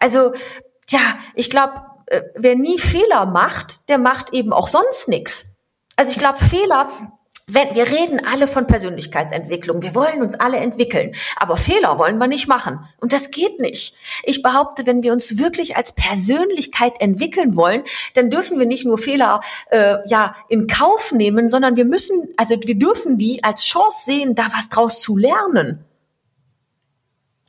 Also, 0.00 0.32
ja, 0.88 1.18
ich 1.34 1.50
glaube, 1.50 1.82
äh, 2.06 2.22
wer 2.34 2.56
nie 2.56 2.78
Fehler 2.78 3.26
macht, 3.26 3.90
der 3.90 3.98
macht 3.98 4.32
eben 4.32 4.54
auch 4.54 4.68
sonst 4.68 5.08
nichts. 5.08 5.47
Also 5.98 6.12
ich 6.12 6.18
glaube, 6.18 6.38
Fehler 6.38 6.88
wenn, 7.50 7.74
wir 7.74 7.86
reden 7.90 8.20
alle 8.26 8.46
von 8.46 8.66
Persönlichkeitsentwicklung. 8.66 9.80
Wir 9.80 9.94
wollen 9.94 10.20
uns 10.20 10.34
alle 10.38 10.58
entwickeln. 10.58 11.14
Aber 11.36 11.56
Fehler 11.56 11.98
wollen 11.98 12.18
wir 12.18 12.28
nicht 12.28 12.46
machen. 12.46 12.80
Und 13.00 13.14
das 13.14 13.30
geht 13.30 13.58
nicht. 13.58 13.94
Ich 14.24 14.42
behaupte, 14.42 14.84
wenn 14.84 15.02
wir 15.02 15.14
uns 15.14 15.38
wirklich 15.38 15.74
als 15.74 15.94
Persönlichkeit 15.94 17.00
entwickeln 17.00 17.56
wollen, 17.56 17.84
dann 18.12 18.28
dürfen 18.28 18.58
wir 18.58 18.66
nicht 18.66 18.84
nur 18.84 18.98
Fehler 18.98 19.40
äh, 19.70 19.96
ja 20.06 20.34
in 20.50 20.66
Kauf 20.66 21.12
nehmen, 21.12 21.48
sondern 21.48 21.76
wir 21.76 21.86
müssen, 21.86 22.28
also 22.36 22.54
wir 22.62 22.78
dürfen 22.78 23.16
die 23.16 23.42
als 23.42 23.64
Chance 23.64 24.04
sehen, 24.04 24.34
da 24.34 24.48
was 24.52 24.68
draus 24.68 25.00
zu 25.00 25.16
lernen. 25.16 25.86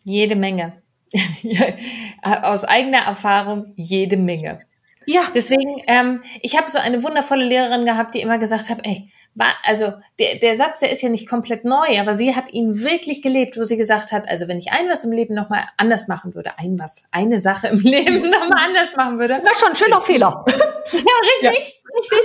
Jede 0.06 0.38
Menge. 0.38 0.82
Aus 2.22 2.64
eigener 2.64 3.00
Erfahrung 3.00 3.74
jede 3.76 4.16
Menge. 4.16 4.60
Ja. 5.06 5.22
Deswegen, 5.34 5.82
ähm, 5.88 6.24
ich 6.42 6.58
habe 6.58 6.70
so 6.70 6.78
eine 6.78 7.04
wundervolle 7.04 7.46
Lehrerin 7.46 7.86
gehabt, 7.86 8.14
die 8.14 8.22
immer 8.22 8.38
gesagt 8.38 8.70
hat, 8.70 8.80
ey, 8.84 9.10
war, 9.36 9.54
also 9.64 9.94
der, 10.20 10.36
der 10.36 10.56
Satz, 10.56 10.82
der 10.82 10.92
ist 10.92 11.02
ja 11.02 11.10
nicht 11.10 11.28
komplett 11.28 11.66
neu, 11.66 12.00
aber 12.00 12.16
sie 12.16 12.36
hat 12.36 12.52
ihn 12.52 12.80
wirklich 12.82 13.22
gelebt, 13.22 13.58
wo 13.58 13.64
sie 13.64 13.78
gesagt 13.78 14.12
hat, 14.12 14.28
also 14.28 14.48
wenn 14.48 14.58
ich 14.58 14.72
ein 14.72 14.90
was 14.90 15.04
im 15.06 15.12
Leben 15.12 15.34
nochmal 15.34 15.64
anders 15.78 16.08
machen 16.08 16.36
würde, 16.36 16.52
ein 16.58 16.78
was, 16.78 17.06
eine 17.12 17.40
Sache 17.40 17.68
im 17.68 17.80
Leben 17.80 18.30
nochmal 18.30 18.66
anders 18.66 18.96
machen 18.96 19.20
würde. 19.20 19.42
Das 19.44 19.54
ist 19.54 19.66
schon 19.66 19.76
schöner 19.76 20.02
Fehler. 20.02 20.46
ja, 20.48 21.00
richtig, 21.44 21.82
ja. 21.84 21.90
richtig. 22.00 22.20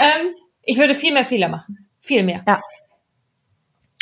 ähm, 0.00 0.34
ich 0.62 0.78
würde 0.78 0.94
viel 0.94 1.12
mehr 1.12 1.24
Fehler 1.24 1.48
machen. 1.48 1.88
Viel 2.00 2.22
mehr. 2.24 2.42
Ja. 2.46 2.60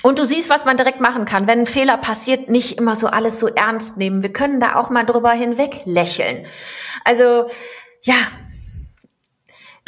Und 0.02 0.18
du 0.18 0.24
siehst, 0.24 0.48
was 0.48 0.64
man 0.64 0.76
direkt 0.76 1.00
machen 1.00 1.24
kann. 1.24 1.46
Wenn 1.46 1.60
ein 1.60 1.66
Fehler 1.66 1.96
passiert, 1.96 2.48
nicht 2.48 2.78
immer 2.78 2.96
so 2.96 3.08
alles 3.08 3.38
so 3.38 3.48
ernst 3.48 3.96
nehmen. 3.96 4.22
Wir 4.22 4.32
können 4.32 4.60
da 4.60 4.76
auch 4.76 4.90
mal 4.90 5.04
drüber 5.04 5.32
hinweg 5.32 5.82
lächeln. 5.84 6.46
Also, 7.04 7.44
ja, 8.02 8.14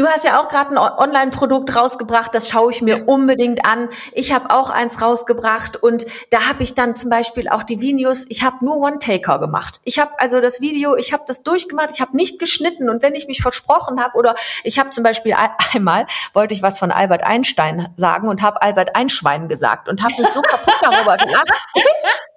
Du 0.03 0.09
hast 0.09 0.25
ja 0.25 0.41
auch 0.41 0.49
gerade 0.49 0.73
ein 0.73 0.79
Online-Produkt 0.79 1.77
rausgebracht, 1.77 2.35
das 2.35 2.49
schaue 2.49 2.73
ich 2.73 2.83
mir 2.83 3.07
unbedingt 3.07 3.65
an. 3.65 3.88
Ich 4.11 4.33
habe 4.33 4.51
auch 4.51 4.71
eins 4.71 5.01
rausgebracht 5.01 5.77
und 5.77 6.05
da 6.31 6.49
habe 6.49 6.65
ich 6.65 6.75
dann 6.75 6.97
zum 6.97 7.09
Beispiel 7.09 7.49
auch 7.49 7.62
die 7.62 7.81
Videos, 7.81 8.27
ich 8.29 8.43
habe 8.43 8.65
nur 8.65 8.79
One-Taker 8.79 9.38
gemacht. 9.38 9.81
Ich 9.85 10.01
habe 10.01 10.19
also 10.19 10.41
das 10.41 10.61
Video, 10.61 10.97
ich 10.97 11.12
habe 11.12 11.23
das 11.29 11.45
durchgemacht, 11.45 11.91
ich 11.95 12.01
habe 12.01 12.17
nicht 12.17 12.41
geschnitten 12.41 12.91
und 12.91 13.01
wenn 13.05 13.15
ich 13.15 13.29
mich 13.29 13.43
versprochen 13.43 14.03
habe 14.03 14.19
oder 14.19 14.35
ich 14.65 14.81
habe 14.81 14.91
zum 14.91 15.05
Beispiel 15.05 15.37
einmal, 15.73 16.07
wollte 16.33 16.53
ich 16.53 16.65
was 16.65 16.81
von 16.81 16.91
Albert 16.91 17.23
Einstein 17.23 17.93
sagen 17.95 18.27
und 18.27 18.43
habe 18.43 18.61
Albert 18.61 18.97
Einschwein 18.97 19.49
gesagt 19.49 19.88
und 19.88 20.03
habe 20.03 20.15
mich 20.19 20.27
so 20.31 20.43
kaputt 20.43 20.75
darüber 20.83 21.17
gelacht. 21.17 21.53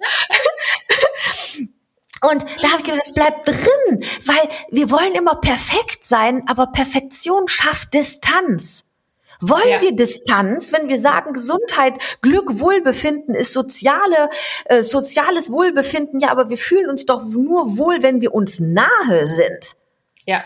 Und 2.32 2.46
da 2.62 2.70
habe 2.70 2.80
ich 2.80 2.84
gedacht, 2.84 3.02
das 3.02 3.14
bleibt 3.14 3.48
drin, 3.48 4.04
weil 4.26 4.50
wir 4.72 4.90
wollen 4.90 5.14
immer 5.14 5.36
perfekt 5.36 6.04
sein, 6.04 6.44
aber 6.48 6.68
Perfektion 6.68 7.48
schafft 7.48 7.94
Distanz. 7.94 8.86
Wollen 9.42 9.70
ja. 9.70 9.82
wir 9.82 9.96
Distanz, 9.96 10.72
wenn 10.72 10.88
wir 10.88 10.98
sagen, 10.98 11.34
Gesundheit, 11.34 11.94
Glück, 12.22 12.60
Wohlbefinden 12.60 13.36
ist 13.36 13.52
soziale, 13.52 14.30
äh, 14.66 14.82
soziales 14.82 15.52
Wohlbefinden, 15.52 16.20
ja, 16.22 16.30
aber 16.30 16.50
wir 16.50 16.58
fühlen 16.58 16.90
uns 16.90 17.06
doch 17.06 17.24
nur 17.26 17.78
wohl, 17.78 18.02
wenn 18.02 18.22
wir 18.22 18.34
uns 18.34 18.60
nahe 18.60 19.26
sind. 19.26 19.76
Ja, 20.26 20.44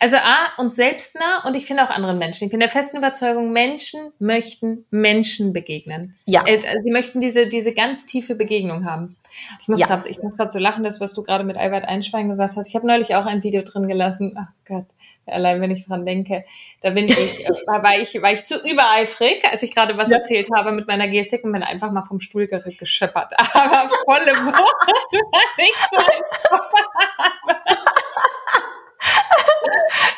also 0.00 0.16
A, 0.16 0.60
uns 0.60 0.76
selbst 0.76 1.14
nah 1.14 1.46
und 1.46 1.54
ich 1.54 1.66
finde 1.66 1.84
auch 1.84 1.90
anderen 1.90 2.18
Menschen. 2.18 2.44
Ich 2.44 2.50
bin 2.50 2.60
der 2.60 2.68
festen 2.68 2.96
Überzeugung, 2.96 3.52
Menschen 3.52 4.12
möchten 4.18 4.84
Menschen 4.90 5.52
begegnen. 5.52 6.16
Ja. 6.26 6.44
Äh, 6.46 6.60
sie 6.82 6.90
möchten 6.90 7.20
diese, 7.20 7.46
diese 7.46 7.72
ganz 7.72 8.06
tiefe 8.06 8.34
Begegnung 8.34 8.84
haben. 8.84 9.16
Ich 9.60 9.68
muss 9.68 9.80
ja. 9.80 9.86
gerade, 9.86 10.50
so 10.50 10.58
lachen, 10.58 10.84
das, 10.84 11.00
was 11.00 11.14
du 11.14 11.22
gerade 11.22 11.44
mit 11.44 11.56
Albert 11.56 11.86
Einschwein 11.86 12.28
gesagt 12.28 12.56
hast. 12.56 12.68
Ich 12.68 12.74
habe 12.74 12.86
neulich 12.86 13.14
auch 13.14 13.26
ein 13.26 13.42
Video 13.42 13.62
drin 13.62 13.88
gelassen. 13.88 14.34
Ach 14.38 14.48
Gott, 14.66 14.86
allein 15.26 15.60
wenn 15.60 15.70
ich 15.70 15.86
dran 15.86 16.04
denke, 16.06 16.44
da 16.80 16.90
bin 16.90 17.04
ich, 17.04 17.10
äh, 17.46 17.66
war 17.66 17.98
ich, 17.98 18.20
war 18.22 18.32
ich 18.32 18.44
zu 18.44 18.56
übereifrig, 18.56 19.44
als 19.50 19.62
ich 19.62 19.74
gerade 19.74 19.96
was 19.96 20.10
ja. 20.10 20.16
erzählt 20.16 20.48
habe 20.54 20.72
mit 20.72 20.86
meiner 20.86 21.08
Gestik 21.08 21.44
und 21.44 21.52
bin 21.52 21.62
einfach 21.62 21.90
mal 21.90 22.04
vom 22.04 22.20
Stuhl 22.20 22.46
gescheppert. 22.46 23.32
Aber 23.54 23.90
volle 24.04 24.32
Woche, 24.32 24.92
weil 25.12 25.66
ich 25.66 25.76
so 25.76 25.96
ein. 25.96 26.22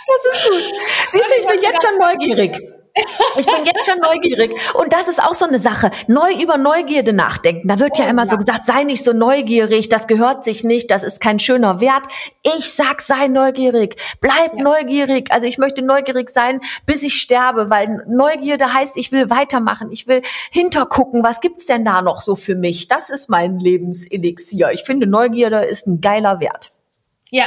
Das 0.07 0.25
ist 0.25 0.51
gut. 0.51 0.73
Siehst 1.11 1.31
du, 1.31 1.41
ich 1.41 1.47
bin 1.47 1.63
jetzt 1.63 1.87
schon 1.87 1.99
neugierig. 1.99 2.80
Ich 3.37 3.47
bin 3.47 3.65
jetzt 3.65 3.89
schon 3.89 4.01
neugierig. 4.01 4.55
Und 4.75 4.93
das 4.93 5.09
ist 5.09 5.23
auch 5.23 5.35
so 5.35 5.47
eine 5.47 5.59
Sache. 5.59 5.91
Neu 6.09 6.33
über 6.43 6.57
Neugierde 6.57 7.13
nachdenken. 7.13 7.69
Da 7.69 7.79
wird 7.79 7.99
ja 7.99 8.07
immer 8.07 8.27
so 8.27 8.37
gesagt, 8.37 8.67
sei 8.67 8.85
nicht 8.85 9.05
so 9.05 9.13
neugierig, 9.13 9.89
das 9.89 10.07
gehört 10.07 10.45
sich 10.45 10.65
nicht, 10.65 10.91
das 10.91 11.05
ist 11.05 11.21
kein 11.21 11.39
schöner 11.39 11.81
Wert. 11.81 12.07
Ich 12.59 12.73
sag, 12.73 13.01
sei 13.01 13.29
neugierig. 13.29 13.97
Bleib 14.21 14.57
ja. 14.57 14.63
neugierig. 14.63 15.31
Also 15.33 15.47
ich 15.47 15.59
möchte 15.59 15.83
neugierig 15.83 16.31
sein, 16.31 16.61
bis 16.87 17.03
ich 17.03 17.21
sterbe, 17.21 17.71
weil 17.71 18.05
Neugierde 18.09 18.73
heißt, 18.73 18.97
ich 18.97 19.13
will 19.13 19.31
weitermachen. 19.31 19.91
Ich 19.93 20.07
will 20.07 20.23
hintergucken, 20.51 21.23
was 21.23 21.41
gibt's 21.41 21.67
denn 21.67 21.85
da 21.85 22.03
noch 22.03 22.21
so 22.21 22.35
für 22.37 22.57
mich? 22.57 22.89
Das 22.89 23.11
ist 23.11 23.31
mein 23.31 23.59
Lebenselixier. 23.59 24.71
Ich 24.73 24.83
finde, 24.83 25.07
Neugierde 25.07 25.65
ist 25.65 25.87
ein 25.87 26.01
geiler 26.01 26.41
Wert. 26.41 26.73
Ja, 27.31 27.47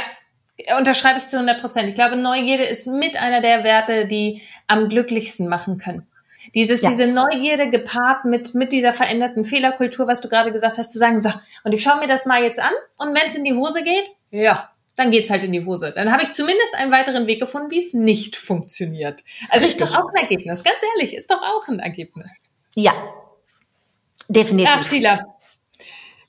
Unterschreibe 0.78 1.18
ich 1.18 1.26
zu 1.26 1.36
100 1.36 1.60
Prozent. 1.60 1.88
Ich 1.88 1.94
glaube, 1.94 2.16
Neugierde 2.16 2.64
ist 2.64 2.86
mit 2.86 3.20
einer 3.20 3.40
der 3.40 3.64
Werte, 3.64 4.06
die 4.06 4.42
am 4.68 4.88
glücklichsten 4.88 5.48
machen 5.48 5.78
können. 5.78 6.06
Dieses, 6.54 6.82
ja. 6.82 6.90
diese 6.90 7.06
Neugierde 7.06 7.70
gepaart 7.70 8.24
mit, 8.24 8.54
mit 8.54 8.72
dieser 8.72 8.92
veränderten 8.92 9.44
Fehlerkultur, 9.44 10.06
was 10.06 10.20
du 10.20 10.28
gerade 10.28 10.52
gesagt 10.52 10.78
hast, 10.78 10.92
zu 10.92 10.98
sagen, 10.98 11.18
so, 11.18 11.30
und 11.64 11.72
ich 11.72 11.82
schaue 11.82 11.98
mir 11.98 12.06
das 12.06 12.26
mal 12.26 12.42
jetzt 12.42 12.60
an 12.60 12.72
und 12.98 13.14
wenn 13.14 13.28
es 13.28 13.34
in 13.34 13.44
die 13.44 13.54
Hose 13.54 13.82
geht, 13.82 14.04
ja, 14.30 14.70
dann 14.96 15.10
geht's 15.10 15.30
halt 15.30 15.42
in 15.42 15.52
die 15.52 15.64
Hose. 15.64 15.92
Dann 15.92 16.12
habe 16.12 16.22
ich 16.22 16.32
zumindest 16.32 16.74
einen 16.76 16.92
weiteren 16.92 17.26
Weg 17.26 17.40
gefunden, 17.40 17.70
wie 17.70 17.84
es 17.84 17.94
nicht 17.94 18.36
funktioniert. 18.36 19.16
Also 19.48 19.64
Richtig. 19.64 19.82
ist 19.82 19.94
doch 19.94 20.04
auch 20.04 20.08
ein 20.10 20.22
Ergebnis. 20.22 20.62
Ganz 20.62 20.76
ehrlich, 20.94 21.14
ist 21.14 21.30
doch 21.30 21.42
auch 21.42 21.66
ein 21.68 21.80
Ergebnis. 21.80 22.44
Ja, 22.74 22.92
definitiv. 24.28 24.74
Ach, 24.76 25.33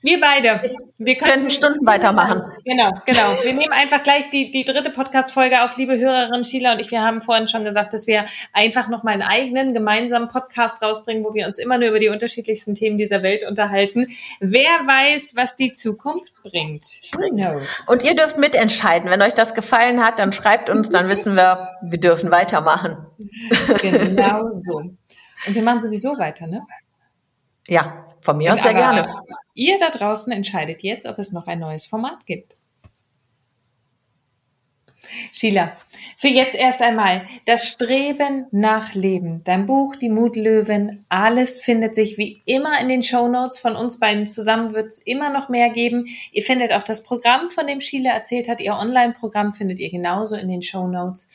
wir 0.05 0.21
beide. 0.21 0.61
Wir 0.97 1.15
könnten 1.15 1.49
Stunden 1.49 1.85
weitermachen. 1.85 2.41
Genau, 2.63 2.91
genau. 3.05 3.27
Wir 3.43 3.53
nehmen 3.53 3.73
einfach 3.73 4.03
gleich 4.03 4.29
die, 4.29 4.51
die 4.51 4.63
dritte 4.63 4.91
Podcast-Folge 4.91 5.63
auf, 5.63 5.75
liebe 5.77 5.97
Hörerin 5.97 6.45
Sheila 6.45 6.73
und 6.73 6.79
ich. 6.79 6.91
Wir 6.91 7.01
haben 7.01 7.21
vorhin 7.21 7.47
schon 7.47 7.63
gesagt, 7.63 7.93
dass 7.93 8.07
wir 8.07 8.25
einfach 8.53 8.87
noch 8.87 9.03
mal 9.03 9.11
einen 9.11 9.23
eigenen 9.23 9.73
gemeinsamen 9.73 10.27
Podcast 10.27 10.81
rausbringen, 10.83 11.23
wo 11.23 11.33
wir 11.33 11.47
uns 11.47 11.57
immer 11.57 11.77
nur 11.77 11.89
über 11.89 11.99
die 11.99 12.09
unterschiedlichsten 12.09 12.75
Themen 12.75 12.97
dieser 12.97 13.23
Welt 13.23 13.43
unterhalten. 13.47 14.07
Wer 14.39 14.61
weiß, 14.63 15.33
was 15.35 15.55
die 15.55 15.73
Zukunft 15.73 16.43
bringt? 16.43 17.01
Und 17.87 18.03
ihr 18.03 18.15
dürft 18.15 18.37
mitentscheiden. 18.37 19.09
Wenn 19.09 19.21
euch 19.21 19.33
das 19.33 19.55
gefallen 19.55 20.05
hat, 20.05 20.19
dann 20.19 20.31
schreibt 20.31 20.69
uns, 20.69 20.89
dann 20.89 21.09
wissen 21.09 21.35
wir, 21.35 21.69
wir 21.81 21.99
dürfen 21.99 22.31
weitermachen. 22.31 22.97
Genau 23.81 24.51
so. 24.51 24.77
Und 25.47 25.55
wir 25.55 25.61
machen 25.63 25.81
sowieso 25.81 26.17
weiter, 26.17 26.47
ne? 26.47 26.61
Ja, 27.67 28.05
von 28.19 28.37
mir 28.37 28.53
aus 28.53 28.63
sehr 28.63 28.73
gerne. 28.73 29.13
Ihr 29.53 29.79
da 29.79 29.89
draußen 29.89 30.31
entscheidet 30.31 30.83
jetzt, 30.83 31.07
ob 31.07 31.19
es 31.19 31.31
noch 31.31 31.47
ein 31.47 31.59
neues 31.59 31.85
Format 31.85 32.25
gibt. 32.25 32.53
Sheila, 35.31 35.73
für 36.17 36.27
jetzt 36.27 36.55
erst 36.55 36.81
einmal 36.81 37.21
das 37.45 37.69
Streben 37.69 38.47
nach 38.51 38.93
Leben. 38.93 39.43
Dein 39.43 39.65
Buch, 39.65 39.95
die 39.95 40.09
Mutlöwen, 40.09 41.05
alles 41.09 41.59
findet 41.59 41.95
sich 41.95 42.17
wie 42.17 42.41
immer 42.45 42.79
in 42.81 42.89
den 42.89 43.03
Show 43.03 43.27
Notes. 43.27 43.59
Von 43.59 43.75
uns 43.75 43.99
beiden 43.99 44.27
zusammen 44.27 44.73
wird 44.73 44.87
es 44.87 44.99
immer 44.99 45.29
noch 45.29 45.49
mehr 45.49 45.69
geben. 45.69 46.07
Ihr 46.31 46.43
findet 46.43 46.73
auch 46.73 46.83
das 46.83 47.03
Programm, 47.03 47.49
von 47.49 47.67
dem 47.67 47.81
Sheila 47.81 48.11
erzählt 48.11 48.49
hat. 48.49 48.59
Ihr 48.59 48.73
Online-Programm 48.73 49.53
findet 49.53 49.79
ihr 49.79 49.91
genauso 49.91 50.35
in 50.35 50.49
den 50.49 50.61
Show 50.61 50.87
Notes. 50.87 51.27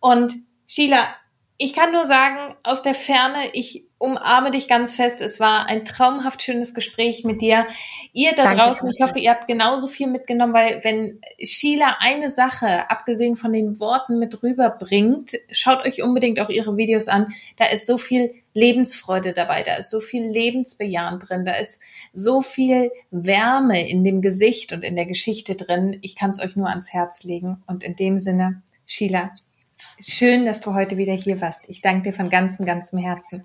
Und 0.00 0.34
Sheila, 0.66 1.08
ich 1.56 1.74
kann 1.74 1.92
nur 1.92 2.06
sagen, 2.06 2.54
aus 2.62 2.82
der 2.82 2.94
Ferne, 2.94 3.50
ich 3.52 3.87
umarme 3.98 4.52
dich 4.52 4.68
ganz 4.68 4.94
fest. 4.94 5.20
Es 5.20 5.40
war 5.40 5.66
ein 5.66 5.84
traumhaft 5.84 6.42
schönes 6.42 6.72
Gespräch 6.72 7.24
mit 7.24 7.42
dir. 7.42 7.66
Ihr 8.12 8.32
da 8.34 8.44
Danke, 8.44 8.58
draußen, 8.58 8.88
ich 8.88 9.02
hoffe, 9.02 9.18
ihr 9.18 9.30
habt 9.30 9.48
genauso 9.48 9.88
viel 9.88 10.06
mitgenommen, 10.06 10.52
weil 10.52 10.82
wenn 10.84 11.20
Sheila 11.42 11.96
eine 11.98 12.30
Sache, 12.30 12.88
abgesehen 12.90 13.34
von 13.34 13.52
den 13.52 13.80
Worten, 13.80 14.18
mit 14.18 14.42
rüberbringt, 14.42 15.32
schaut 15.50 15.84
euch 15.84 16.02
unbedingt 16.02 16.40
auch 16.40 16.48
ihre 16.48 16.76
Videos 16.76 17.08
an. 17.08 17.26
Da 17.56 17.66
ist 17.66 17.86
so 17.86 17.98
viel 17.98 18.32
Lebensfreude 18.54 19.32
dabei, 19.32 19.62
da 19.62 19.76
ist 19.76 19.90
so 19.90 20.00
viel 20.00 20.24
Lebensbejahen 20.24 21.18
drin, 21.18 21.44
da 21.44 21.54
ist 21.54 21.80
so 22.12 22.40
viel 22.40 22.90
Wärme 23.10 23.88
in 23.88 24.04
dem 24.04 24.22
Gesicht 24.22 24.72
und 24.72 24.84
in 24.84 24.94
der 24.94 25.06
Geschichte 25.06 25.56
drin. 25.56 25.98
Ich 26.02 26.14
kann 26.14 26.30
es 26.30 26.40
euch 26.40 26.54
nur 26.54 26.68
ans 26.68 26.92
Herz 26.92 27.24
legen. 27.24 27.62
Und 27.66 27.82
in 27.82 27.96
dem 27.96 28.18
Sinne, 28.18 28.62
Sheila, 28.86 29.32
schön, 30.00 30.46
dass 30.46 30.60
du 30.60 30.74
heute 30.74 30.96
wieder 30.96 31.12
hier 31.12 31.40
warst. 31.40 31.64
Ich 31.66 31.82
danke 31.82 32.10
dir 32.10 32.16
von 32.16 32.30
ganzem, 32.30 32.64
ganzem 32.64 32.98
Herzen. 32.98 33.44